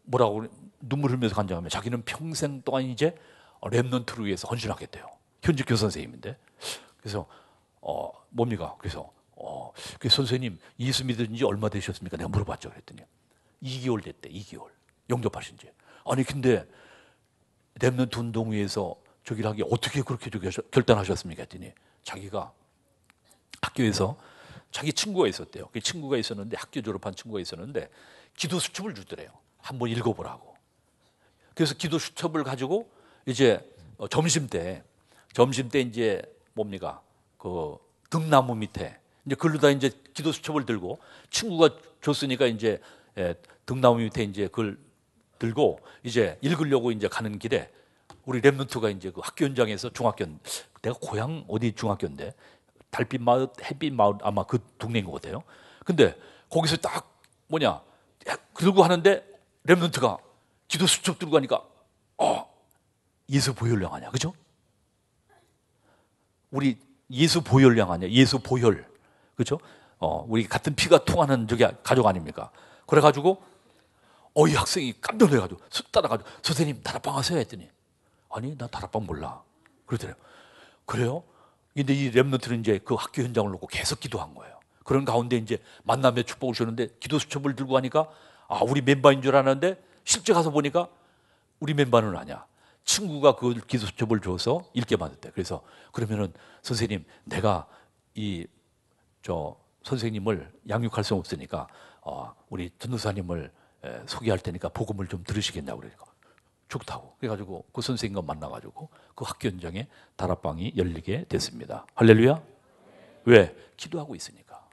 뭐라고 0.03 0.45
눈물 0.79 1.11
흘리면서 1.11 1.35
간증하면 1.35 1.69
자기는 1.69 2.03
평생 2.03 2.61
동안 2.61 2.83
이제 2.83 3.15
remnant를 3.61 4.25
위해서 4.25 4.47
헌신하겠대요. 4.47 5.05
현직 5.43 5.65
교사 5.65 5.81
선생님인데. 5.81 6.37
그래서 6.99 7.25
어, 7.81 8.11
뭡니까? 8.29 8.75
그래서 8.79 9.11
어, 9.39 9.71
그 9.99 10.09
선생님 10.09 10.59
예수 10.79 11.05
믿은 11.05 11.35
지 11.35 11.43
얼마 11.43 11.69
되셨습니까? 11.69 12.17
내가 12.17 12.29
물어봤죠. 12.29 12.69
그랬더니 12.69 13.01
2개월 13.63 14.03
됐대. 14.03 14.29
2개월. 14.29 14.69
영접하신 15.09 15.57
지. 15.57 15.71
아니 16.05 16.23
근데 16.23 16.65
remnant 17.79 18.17
운동 18.17 18.51
위해서 18.51 18.95
저기를 19.23 19.49
하기 19.51 19.63
어떻게 19.69 20.01
그렇게 20.01 20.29
결단하셨습니까? 20.71 21.43
했더니 21.43 21.71
자기가 22.03 22.51
학교에서 23.61 24.17
자기 24.71 24.93
친구가 24.93 25.27
있었대요. 25.27 25.69
그 25.71 25.79
친구가 25.79 26.17
있었는데 26.17 26.57
학교 26.57 26.81
졸업한 26.81 27.15
친구가 27.15 27.39
있었는데 27.39 27.89
기도 28.35 28.59
수첩을 28.59 28.93
주더래요. 28.93 29.31
한번 29.59 29.89
읽어보라고. 29.89 30.55
그래서 31.53 31.73
기도 31.75 31.97
수첩을 31.97 32.43
가지고 32.43 32.89
이제 33.25 33.59
어, 33.97 34.07
점심 34.07 34.47
때 34.47 34.83
점심 35.33 35.69
때 35.69 35.81
이제 35.81 36.21
뭡니까 36.53 37.01
그 37.37 37.77
등나무 38.09 38.55
밑에 38.55 38.97
이제 39.25 39.35
글로다 39.35 39.69
이제 39.69 39.91
기도 40.13 40.31
수첩을 40.31 40.65
들고 40.65 40.99
친구가 41.29 41.69
줬으니까 42.01 42.47
이제 42.47 42.81
예, 43.17 43.35
등나무 43.65 43.99
밑에 43.99 44.23
이제 44.23 44.47
글 44.47 44.79
들고 45.37 45.79
이제 46.03 46.37
읽으려고 46.41 46.91
이제 46.91 47.07
가는 47.07 47.37
길에 47.39 47.71
우리 48.25 48.41
랩런트가 48.41 48.95
이제 48.95 49.11
그 49.11 49.21
학교 49.23 49.45
현장에서 49.45 49.89
중학교 49.91 50.25
내가 50.81 50.97
고향 51.01 51.45
어디 51.47 51.71
중학교인데 51.71 52.33
달빛 52.91 53.21
마을 53.21 53.47
햇빛 53.63 53.93
마을 53.93 54.15
아마 54.21 54.43
그 54.43 54.59
동네인 54.77 55.05
것 55.05 55.13
같아요. 55.13 55.43
근데 55.85 56.15
거기서 56.49 56.77
딱 56.77 57.21
뭐냐 57.47 57.81
들고 58.55 58.83
하는데 58.83 59.25
랩런트가 59.65 60.19
기도 60.67 60.85
수첩 60.85 61.19
들고 61.19 61.33
가니까 61.33 61.63
어 62.17 62.49
예수 63.29 63.53
보혈령 63.53 63.93
아니야 63.93 64.09
그죠? 64.11 64.33
우리 66.51 66.77
예수 67.11 67.41
보혈령 67.41 67.91
아니야 67.91 68.09
예수 68.09 68.39
보혈 68.39 68.88
그죠? 69.39 69.57
어 69.99 70.25
우리 70.27 70.45
같은 70.45 70.75
피가 70.75 71.05
통하는 71.05 71.47
저기 71.47 71.65
가족 71.81 72.05
아닙니까? 72.07 72.51
그래가지고 72.85 73.41
어 74.33 74.47
이 74.47 74.53
학생이 74.53 74.93
깜짝 74.99 75.29
놀라가지고 75.29 75.61
쑥 75.69 75.91
따라가지고 75.93 76.29
선생님 76.41 76.83
다락방 76.83 77.15
하세요 77.15 77.39
했더니 77.39 77.69
아니 78.29 78.57
나 78.57 78.67
다락방 78.67 79.05
몰라 79.05 79.41
그러더래요. 79.85 80.15
그래요? 80.85 81.23
근데 81.73 81.93
이 81.93 82.11
랩런트는 82.11 82.59
이제 82.59 82.79
그 82.83 82.95
학교 82.95 83.21
현장을 83.23 83.49
놓고 83.49 83.67
계속 83.67 84.01
기도한 84.01 84.35
거예요. 84.35 84.59
그런 84.83 85.05
가운데 85.05 85.37
이제 85.37 85.57
만남의 85.83 86.25
축복을 86.25 86.53
주는데 86.53 86.89
기도 86.99 87.17
수첩을 87.17 87.55
들고 87.55 87.73
가니까 87.73 88.09
아 88.49 88.59
우리 88.63 88.81
멤버인 88.81 89.21
줄 89.21 89.37
알았는데 89.37 89.81
실제 90.03 90.33
가서 90.33 90.49
보니까 90.49 90.89
우리 91.61 91.73
멤버는 91.73 92.17
아니야. 92.17 92.45
친구가 92.83 93.37
그 93.37 93.53
기도 93.67 93.85
수첩을 93.85 94.19
줘서 94.19 94.65
읽게 94.73 94.97
만들대. 94.97 95.31
그래서 95.31 95.61
그러면은 95.93 96.33
선생님 96.61 97.05
내가 97.23 97.67
이 98.15 98.45
저 99.21 99.55
선생님을 99.83 100.51
양육할 100.69 101.03
수 101.03 101.15
없으니까 101.15 101.67
어, 102.01 102.33
우리 102.49 102.69
전도사님을 102.79 103.51
에, 103.85 104.01
소개할 104.07 104.39
테니까 104.39 104.69
복음을 104.69 105.07
좀 105.07 105.23
들으시겠냐고 105.23 105.79
그러니까 105.79 106.05
좋다고 106.67 107.15
그래가지고 107.19 107.65
그 107.73 107.81
선생님과 107.81 108.21
만나가지고 108.21 108.89
그 109.15 109.25
학교 109.25 109.49
현장에 109.49 109.87
다락방이 110.15 110.73
열리게 110.77 111.25
됐습니다. 111.29 111.85
할렐루야. 111.95 112.41
왜? 113.25 113.55
기도하고 113.77 114.15
있으니까. 114.15 114.67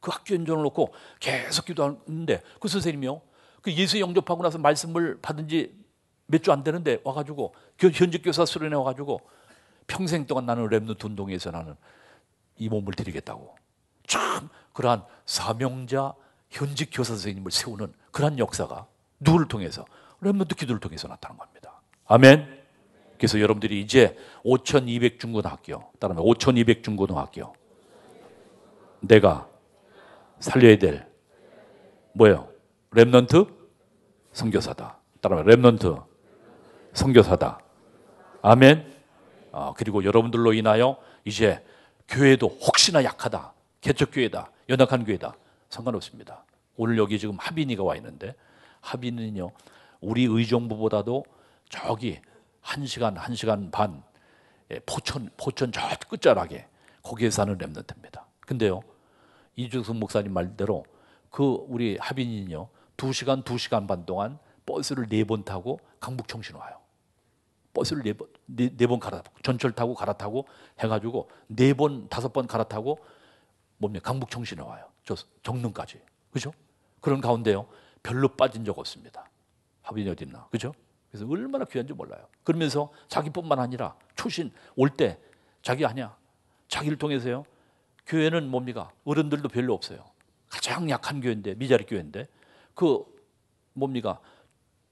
그 0.00 0.10
학교 0.10 0.34
현장을 0.34 0.62
놓고 0.62 0.94
계속 1.18 1.66
기도하는데 1.66 2.42
그 2.58 2.68
선생님이요. 2.68 3.20
그 3.62 3.72
예수 3.74 4.00
영접하고 4.00 4.42
나서 4.42 4.58
말씀을 4.58 5.18
받은 5.20 5.48
지 5.48 5.80
몇 6.30 6.42
주 6.44 6.52
안 6.52 6.62
되는데 6.62 7.00
와가지고 7.02 7.54
현직 7.92 8.22
교사 8.22 8.46
수련회 8.46 8.76
와가지고 8.76 9.20
평생 9.88 10.26
동안 10.26 10.46
나는 10.46 10.68
랩노트 10.68 11.04
운동에서 11.04 11.50
나는 11.50 11.74
이 12.60 12.68
몸을 12.68 12.92
드리겠다고. 12.92 13.56
참 14.06 14.48
그러한 14.72 15.02
사명자 15.24 16.14
현직 16.50 16.90
교사 16.92 17.14
선생님을 17.14 17.50
세우는 17.50 17.92
그러한 18.12 18.38
역사가 18.38 18.86
누구를 19.18 19.48
통해서 19.48 19.84
렘넌트 20.20 20.54
기도를 20.54 20.78
통해서 20.78 21.08
나타난 21.08 21.38
겁니다. 21.38 21.80
아멘. 22.06 22.60
그래서 23.16 23.40
여러분들이 23.40 23.80
이제 23.80 24.16
5,200 24.44 25.18
중고등학교, 25.18 25.90
따라하면 25.98 26.24
5,200 26.24 26.82
중고등학교, 26.82 27.54
내가 29.00 29.48
살려야 30.38 30.78
될 30.78 31.06
뭐예요? 32.12 32.48
렘넌트 32.92 33.46
선교사다. 34.32 34.98
따라하면 35.20 35.50
렘넌트 35.50 35.96
선교사다. 36.92 37.60
아멘. 38.42 38.90
아, 39.52 39.72
그리고 39.76 40.04
여러분들로 40.04 40.52
인하여 40.52 40.98
이제 41.24 41.64
교회도 42.10 42.48
혹시나 42.48 43.04
약하다, 43.04 43.52
개척교회다, 43.80 44.50
연약한 44.68 45.04
교회다 45.04 45.34
상관없습니다. 45.68 46.44
오늘 46.76 46.98
여기 46.98 47.18
지금 47.18 47.36
하빈이가 47.38 47.84
와 47.84 47.94
있는데 47.96 48.34
하빈은요 48.80 49.52
우리 50.00 50.24
의정부보다도 50.24 51.24
저기 51.68 52.20
한 52.60 52.84
시간 52.86 53.16
한 53.16 53.34
시간 53.34 53.70
반 53.70 54.02
예, 54.70 54.80
포천 54.80 55.30
포천 55.36 55.70
저 55.72 55.80
끝자락에 56.08 56.66
거기에 57.02 57.30
사는 57.30 57.56
렘넌트입니다. 57.56 58.26
근데요 58.40 58.80
이주승 59.56 60.00
목사님 60.00 60.32
말대로 60.32 60.84
그 61.30 61.64
우리 61.68 61.96
하빈이는요 62.00 62.68
두 62.96 63.12
시간 63.12 63.42
두 63.44 63.56
시간 63.56 63.86
반 63.86 64.04
동안 64.04 64.38
버스를 64.66 65.06
네 65.08 65.22
번 65.24 65.44
타고 65.44 65.78
강북 66.00 66.26
청신 66.28 66.56
와요. 66.56 66.76
버스를 67.72 68.02
네 68.02 68.12
번 68.14 68.28
네, 68.56 68.70
네번 68.76 68.98
갈아타고 69.00 69.36
전철 69.42 69.72
타고 69.72 69.94
갈아타고 69.94 70.46
해가지고 70.80 71.30
네 71.48 71.72
번 71.74 72.08
다섯 72.08 72.32
번 72.32 72.46
갈아타고 72.46 72.98
뭡니까 73.78 74.10
강북 74.10 74.30
청신에 74.30 74.62
와요. 74.62 74.86
저 75.04 75.14
정릉까지 75.42 76.00
그죠? 76.32 76.52
그런 77.00 77.20
가운데요 77.20 77.66
별로 78.02 78.28
빠진 78.28 78.64
적 78.64 78.78
없습니다. 78.78 79.28
합인이 79.82 80.08
어디 80.10 80.24
있나? 80.24 80.46
그죠? 80.50 80.72
그래서 81.10 81.26
얼마나 81.28 81.64
귀한지 81.64 81.92
몰라요. 81.92 82.26
그러면서 82.44 82.90
자기뿐만 83.08 83.58
아니라 83.58 83.96
초신 84.16 84.52
올 84.76 84.90
때 84.90 85.18
자기 85.62 85.84
아니야. 85.84 86.16
자기를 86.68 86.98
통해서요. 86.98 87.44
교회는 88.06 88.48
뭡니까? 88.50 88.90
어른들도 89.04 89.48
별로 89.48 89.74
없어요. 89.74 90.04
가장 90.48 90.88
약한 90.90 91.20
교회인데 91.20 91.54
미자리 91.54 91.84
교회인데 91.84 92.26
그 92.74 93.04
뭡니까? 93.72 94.20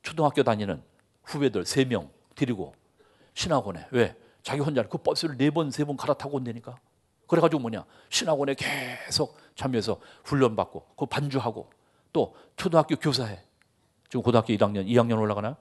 초등학교 0.03 0.42
다니는 0.42 0.83
후배들 1.25 1.64
세 1.66 1.85
명 1.85 2.11
데리고 2.35 2.75
신학원에 3.38 3.87
왜? 3.92 4.16
자기 4.42 4.61
혼자 4.61 4.83
그 4.83 4.98
버스를 4.98 5.37
네 5.37 5.51
번, 5.51 5.70
세 5.70 5.85
번 5.85 5.96
갈아타고 5.96 6.38
온다니까. 6.38 6.77
그래가지고 7.29 7.61
뭐냐? 7.61 7.85
신학원에 8.09 8.55
계속 8.55 9.37
참여해서 9.55 10.01
훈련받고, 10.24 10.94
그 10.96 11.07
반주하고, 11.07 11.70
또 12.12 12.35
초등학교 12.57 12.96
교사해. 12.96 13.40
지금 14.09 14.22
고등학교 14.22 14.53
1학년, 14.55 14.87
2학년 14.88 15.20
올라가나? 15.20 15.57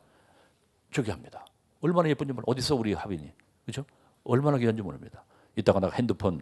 저기 0.91 1.11
합니다. 1.11 1.45
얼마나 1.81 2.09
예쁜지 2.09 2.33
몰라. 2.33 2.45
어디서 2.47 2.75
우리 2.75 2.93
하빈이. 2.93 3.31
그죠? 3.65 3.85
얼마나 4.23 4.57
귀한지 4.57 4.81
모릅니다. 4.81 5.23
이따가 5.55 5.79
나 5.79 5.89
핸드폰, 5.91 6.41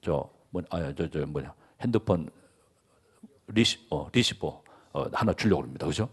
저, 0.00 0.30
뭐, 0.48 0.62
아, 0.70 0.94
저, 0.96 1.10
저, 1.10 1.26
뭐냐. 1.26 1.52
핸드폰 1.82 2.30
리시, 3.48 3.86
어, 3.90 4.08
리시버 4.10 4.62
어, 4.94 5.04
하나 5.12 5.34
주려고 5.34 5.64
합니다. 5.64 5.86
그죠? 5.86 6.08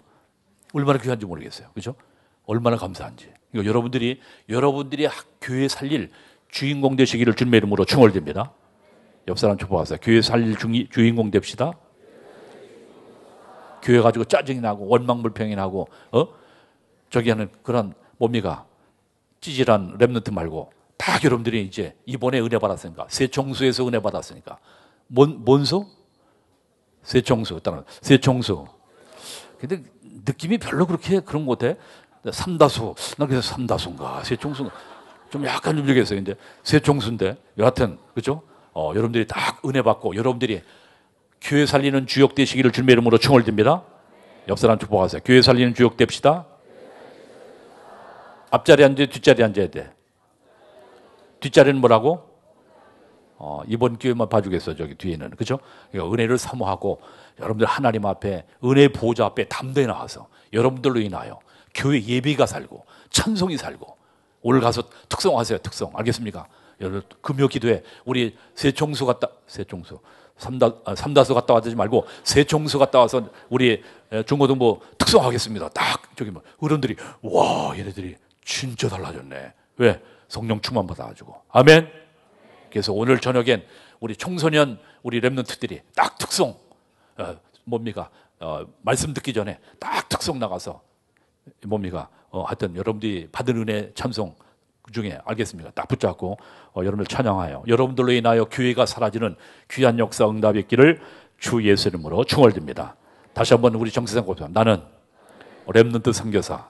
얼마나 0.74 1.00
귀한지 1.00 1.26
모르겠어요. 1.26 1.70
그죠? 1.74 1.96
얼마나 2.46 2.76
감사한지. 2.76 3.32
그러니까 3.54 3.70
여러분들이, 3.70 4.20
여러분들이 4.50 5.08
교회 5.40 5.70
살릴 5.70 6.12
주인공 6.50 6.98
되시기를 6.98 7.36
주님의 7.36 7.60
이름으로 7.60 7.86
축원합니다. 7.86 8.52
옆 9.30 9.40
사람 9.40 9.58
축복하세요. 9.58 10.00
교회 10.02 10.22
살릴 10.22 10.58
주인공 10.90 11.32
됩시다. 11.32 11.72
교회 13.82 14.02
가지고 14.02 14.26
짜증이 14.26 14.60
나고 14.60 14.88
원망불평이 14.88 15.56
나고 15.56 15.88
어 16.12 16.28
저기 17.10 17.30
하는 17.30 17.50
그런 17.64 17.94
뭡니까 18.18 18.66
찌질한 19.42 19.98
랩런트 19.98 20.34
말고 20.34 20.72
다 20.98 21.20
여러분들이 21.24 21.64
이제 21.64 21.96
이번에 22.06 22.40
은혜 22.40 22.58
받았으니까 22.58 23.08
새청수에서 23.10 23.88
은혜 23.88 24.00
받았으니까 24.02 24.58
뭔 25.08 25.44
뭔수 25.44 25.86
새청수 27.04 27.60
따라 27.60 27.84
새청수 28.02 28.66
근데 29.60 29.84
느낌이 30.26 30.58
별로 30.58 30.86
그렇게 30.86 31.20
그런 31.20 31.46
것 31.46 31.58
같아 31.58 31.78
삼다수 32.32 32.96
나 33.18 33.26
그래서 33.26 33.42
삼다수인가 33.54 34.24
새청수 34.24 34.70
좀 35.30 35.46
약간 35.46 35.76
좀 35.76 35.86
모르겠어요 35.86 36.18
근데 36.24 36.36
새청수인데 36.64 37.38
여하튼 37.58 37.98
그죠 38.14 38.44
어, 38.74 38.92
여러분들이 38.96 39.28
다 39.28 39.60
은혜 39.66 39.82
받고 39.82 40.16
여러분들이 40.16 40.62
교회 41.44 41.66
살리는 41.66 42.08
주역 42.08 42.36
되시기를 42.36 42.72
주님의 42.72 42.94
이름으로 42.94 43.18
충원드립니다. 43.18 43.84
옆 44.48 44.58
사람 44.58 44.80
축복하세요. 44.80 45.22
교회 45.26 45.42
살리는 45.42 45.76
주역 45.76 45.98
됩시다. 45.98 46.46
앞자리 48.50 48.84
앉아야 48.84 49.08
뒷자리 49.08 49.44
앉아야 49.44 49.68
돼. 49.68 49.94
뒷자리는 51.42 51.80
뭐라고? 51.82 52.32
어, 53.36 53.62
이번 53.68 53.98
기회만 53.98 54.30
봐주겠어 54.30 54.76
저기 54.76 54.96
뒤에는 54.96 55.32
그죠? 55.32 55.60
그러니까 55.92 56.14
은혜를 56.14 56.38
사모하고 56.38 57.02
여러분들 57.40 57.68
하나님 57.68 58.06
앞에 58.06 58.46
은혜 58.64 58.88
보좌 58.88 59.26
앞에 59.26 59.50
담대히 59.50 59.86
나와서 59.86 60.28
여러분들로 60.54 61.02
인하여 61.02 61.40
교회 61.74 62.02
예비가 62.02 62.46
살고 62.46 62.86
찬송이 63.10 63.58
살고 63.58 63.98
오늘 64.42 64.62
가서 64.62 64.84
특성하세요 65.10 65.60
특성 65.60 65.92
알겠습니까? 65.96 66.48
여러분 66.82 67.04
금요 67.22 67.48
기도에 67.48 67.84
우리 68.06 68.38
세총수 68.56 69.06
갔다 69.06 69.30
세총수 69.48 70.00
삼다 70.38 70.72
아, 70.86 70.96
삼다수 70.96 71.34
갔다 71.34 71.54
와지 71.54 71.76
말고 71.76 72.06
세총수 72.24 72.80
갔다 72.80 73.00
와서 73.00 73.30
우리 73.50 73.84
중고등부 74.26 74.82
특성하겠습니다. 74.98 75.70
딱 75.70 76.16
저기 76.16 76.32
뭐 76.32 76.42
어른들이 76.60 76.96
와 77.22 77.78
얘네들이 77.78 78.16
진짜 78.44 78.90
달라졌네. 78.90 79.54
왜 79.78 80.02
성령 80.28 80.60
충만 80.62 80.86
받아가지고 80.88 81.36
아멘. 81.50 81.90
그래서 82.70 82.92
오늘 82.94 83.20
저녁엔 83.20 83.66
우리 84.00 84.16
청소년 84.16 84.80
우리 85.04 85.22
랩런트들이 85.22 85.82
딱 85.96 86.18
특성 86.18 86.56
어, 87.18 87.38
뭡니까 87.64 88.10
어, 88.40 88.66
말씀 88.82 89.14
듣기 89.14 89.34
전에 89.34 89.60
딱 89.80 90.10
특성 90.10 90.40
나가서 90.40 90.82
뭡니까 91.66 92.10
어, 92.30 92.44
하여튼 92.44 92.76
여러분들이 92.76 93.30
받은 93.32 93.58
은혜 93.58 93.92
찬송 93.94 94.36
중에 94.92 95.18
알겠습니까? 95.26 95.72
딱 95.72 95.88
붙잡고 95.88 96.38
어, 96.74 96.80
여러분을 96.80 97.06
찬양하여 97.06 97.64
여러분들로 97.68 98.12
인하여 98.12 98.46
교회가 98.46 98.86
사라지는 98.86 99.36
귀한 99.72 100.00
역사 100.00 100.28
응답이 100.28 100.60
있기를 100.60 101.00
주 101.40 101.64
예수 101.68 101.90
이름으로 101.90 102.24
충월듭니다. 102.26 102.96
다시 103.34 103.54
한번 103.54 103.76
우리 103.76 103.92
정세상 103.92 104.26
고백 104.26 104.50
나는 104.52 104.82
렘넌트 105.68 106.12
선교사 106.12 106.70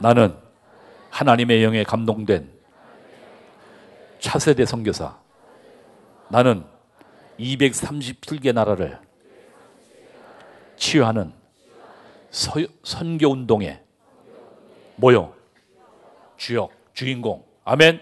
나는 0.00 0.34
하나님의 1.10 1.62
영에 1.62 1.84
감동된 1.84 2.50
차세대 4.18 4.64
선교사 4.64 5.18
나는 6.28 6.64
237개 7.38 8.52
나라를 8.52 8.98
치유하는 10.76 11.32
선교 12.34 13.30
운동에 13.30 13.80
뭐요? 14.96 15.32
주역, 16.36 16.72
주인공. 16.92 17.44
아멘. 17.64 18.00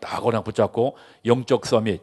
딱 0.00 0.20
그냥 0.20 0.42
붙잡고 0.42 0.96
영적 1.24 1.64
서밋 1.64 2.02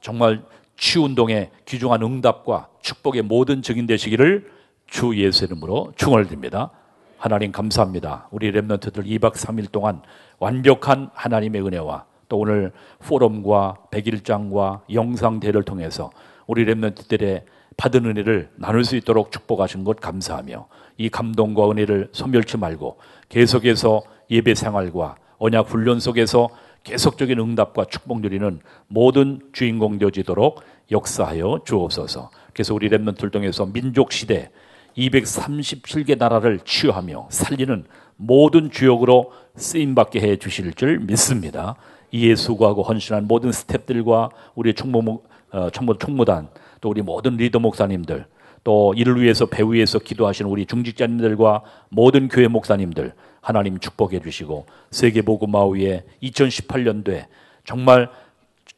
정말 0.00 0.44
치유 0.76 1.02
운동에 1.02 1.50
귀중한 1.66 2.02
응답과 2.02 2.68
축복의 2.80 3.22
모든 3.22 3.60
증인 3.60 3.86
되시기를 3.86 4.50
주 4.86 5.16
예수 5.16 5.44
이름으로 5.44 5.92
충원드립니다. 5.96 6.70
하나님 7.18 7.50
감사합니다. 7.50 8.28
우리 8.30 8.52
랩런트들 8.52 9.04
2박 9.04 9.34
3일 9.34 9.72
동안 9.72 10.00
완벽한 10.38 11.10
하나님의 11.12 11.66
은혜와 11.66 12.04
또 12.28 12.38
오늘 12.38 12.72
포럼과 13.00 13.78
백일장과 13.90 14.82
영상대를 14.92 15.64
통해서 15.64 16.10
우리 16.46 16.64
랩런트들의 16.66 17.42
받은 17.76 18.06
은혜를 18.06 18.50
나눌 18.56 18.84
수 18.84 18.96
있도록 18.96 19.32
축복하신 19.32 19.84
것 19.84 20.00
감사하며 20.00 20.68
이 20.98 21.08
감동과 21.08 21.70
은혜를 21.70 22.10
소멸치 22.12 22.56
말고 22.56 22.98
계속해서 23.28 24.02
예배 24.30 24.54
생활과 24.54 25.16
언약 25.38 25.68
훈련 25.70 26.00
속에서 26.00 26.48
계속적인 26.84 27.38
응답과 27.38 27.86
축복 27.86 28.20
누리는 28.20 28.60
모든 28.86 29.40
주인공 29.52 29.98
되어지도록 29.98 30.62
역사하여 30.90 31.62
주옵소서. 31.64 32.30
그래서 32.52 32.74
우리 32.74 32.88
랩런트를 32.90 33.32
통해서 33.32 33.66
민족 33.66 34.12
시대 34.12 34.50
237개 34.96 36.16
나라를 36.16 36.60
치유하며 36.60 37.28
살리는 37.30 37.84
모든 38.16 38.70
주역으로 38.70 39.32
쓰임 39.56 39.94
받게 39.94 40.20
해 40.20 40.36
주실 40.36 40.72
줄 40.74 41.00
믿습니다. 41.00 41.74
이에 42.12 42.36
수고하고 42.36 42.82
헌신한 42.82 43.26
모든 43.26 43.50
스탭들과 43.50 44.30
우리 44.54 44.72
총무 44.74 45.22
어, 45.54 45.70
총무 45.70 45.98
총무단 45.98 46.48
또 46.80 46.90
우리 46.90 47.00
모든 47.00 47.36
리더 47.36 47.60
목사님들 47.60 48.26
또 48.64 48.92
이를 48.96 49.20
위해서 49.20 49.46
배우 49.46 49.72
위해서 49.72 50.00
기도하시는 50.00 50.50
우리 50.50 50.66
중직자님들과 50.66 51.62
모든 51.90 52.28
교회 52.28 52.48
목사님들 52.48 53.12
하나님 53.40 53.78
축복해 53.78 54.20
주시고 54.20 54.66
세계 54.90 55.22
복음화 55.22 55.64
위에 55.66 56.02
2018년도에 56.22 57.26
정말 57.64 58.10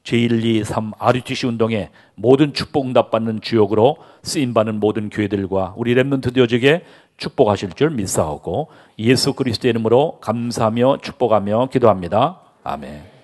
제1, 0.04 0.44
2, 0.44 0.64
3 0.64 0.92
RUTC 0.98 1.46
운동에 1.46 1.90
모든 2.14 2.52
축복 2.52 2.84
응답 2.84 3.10
받는 3.10 3.40
주역으로 3.40 3.96
쓰임 4.22 4.52
받는 4.52 4.78
모든 4.78 5.08
교회들과 5.08 5.74
우리 5.76 5.94
렘넌트 5.94 6.32
되어지게 6.32 6.84
축복하실 7.16 7.72
줄 7.72 7.90
믿사오고 7.90 8.68
예수 8.98 9.32
그리스도의 9.32 9.70
이름으로 9.70 10.18
감사하며 10.20 10.98
축복하며 11.02 11.68
기도합니다. 11.72 12.40
아멘. 12.62 13.15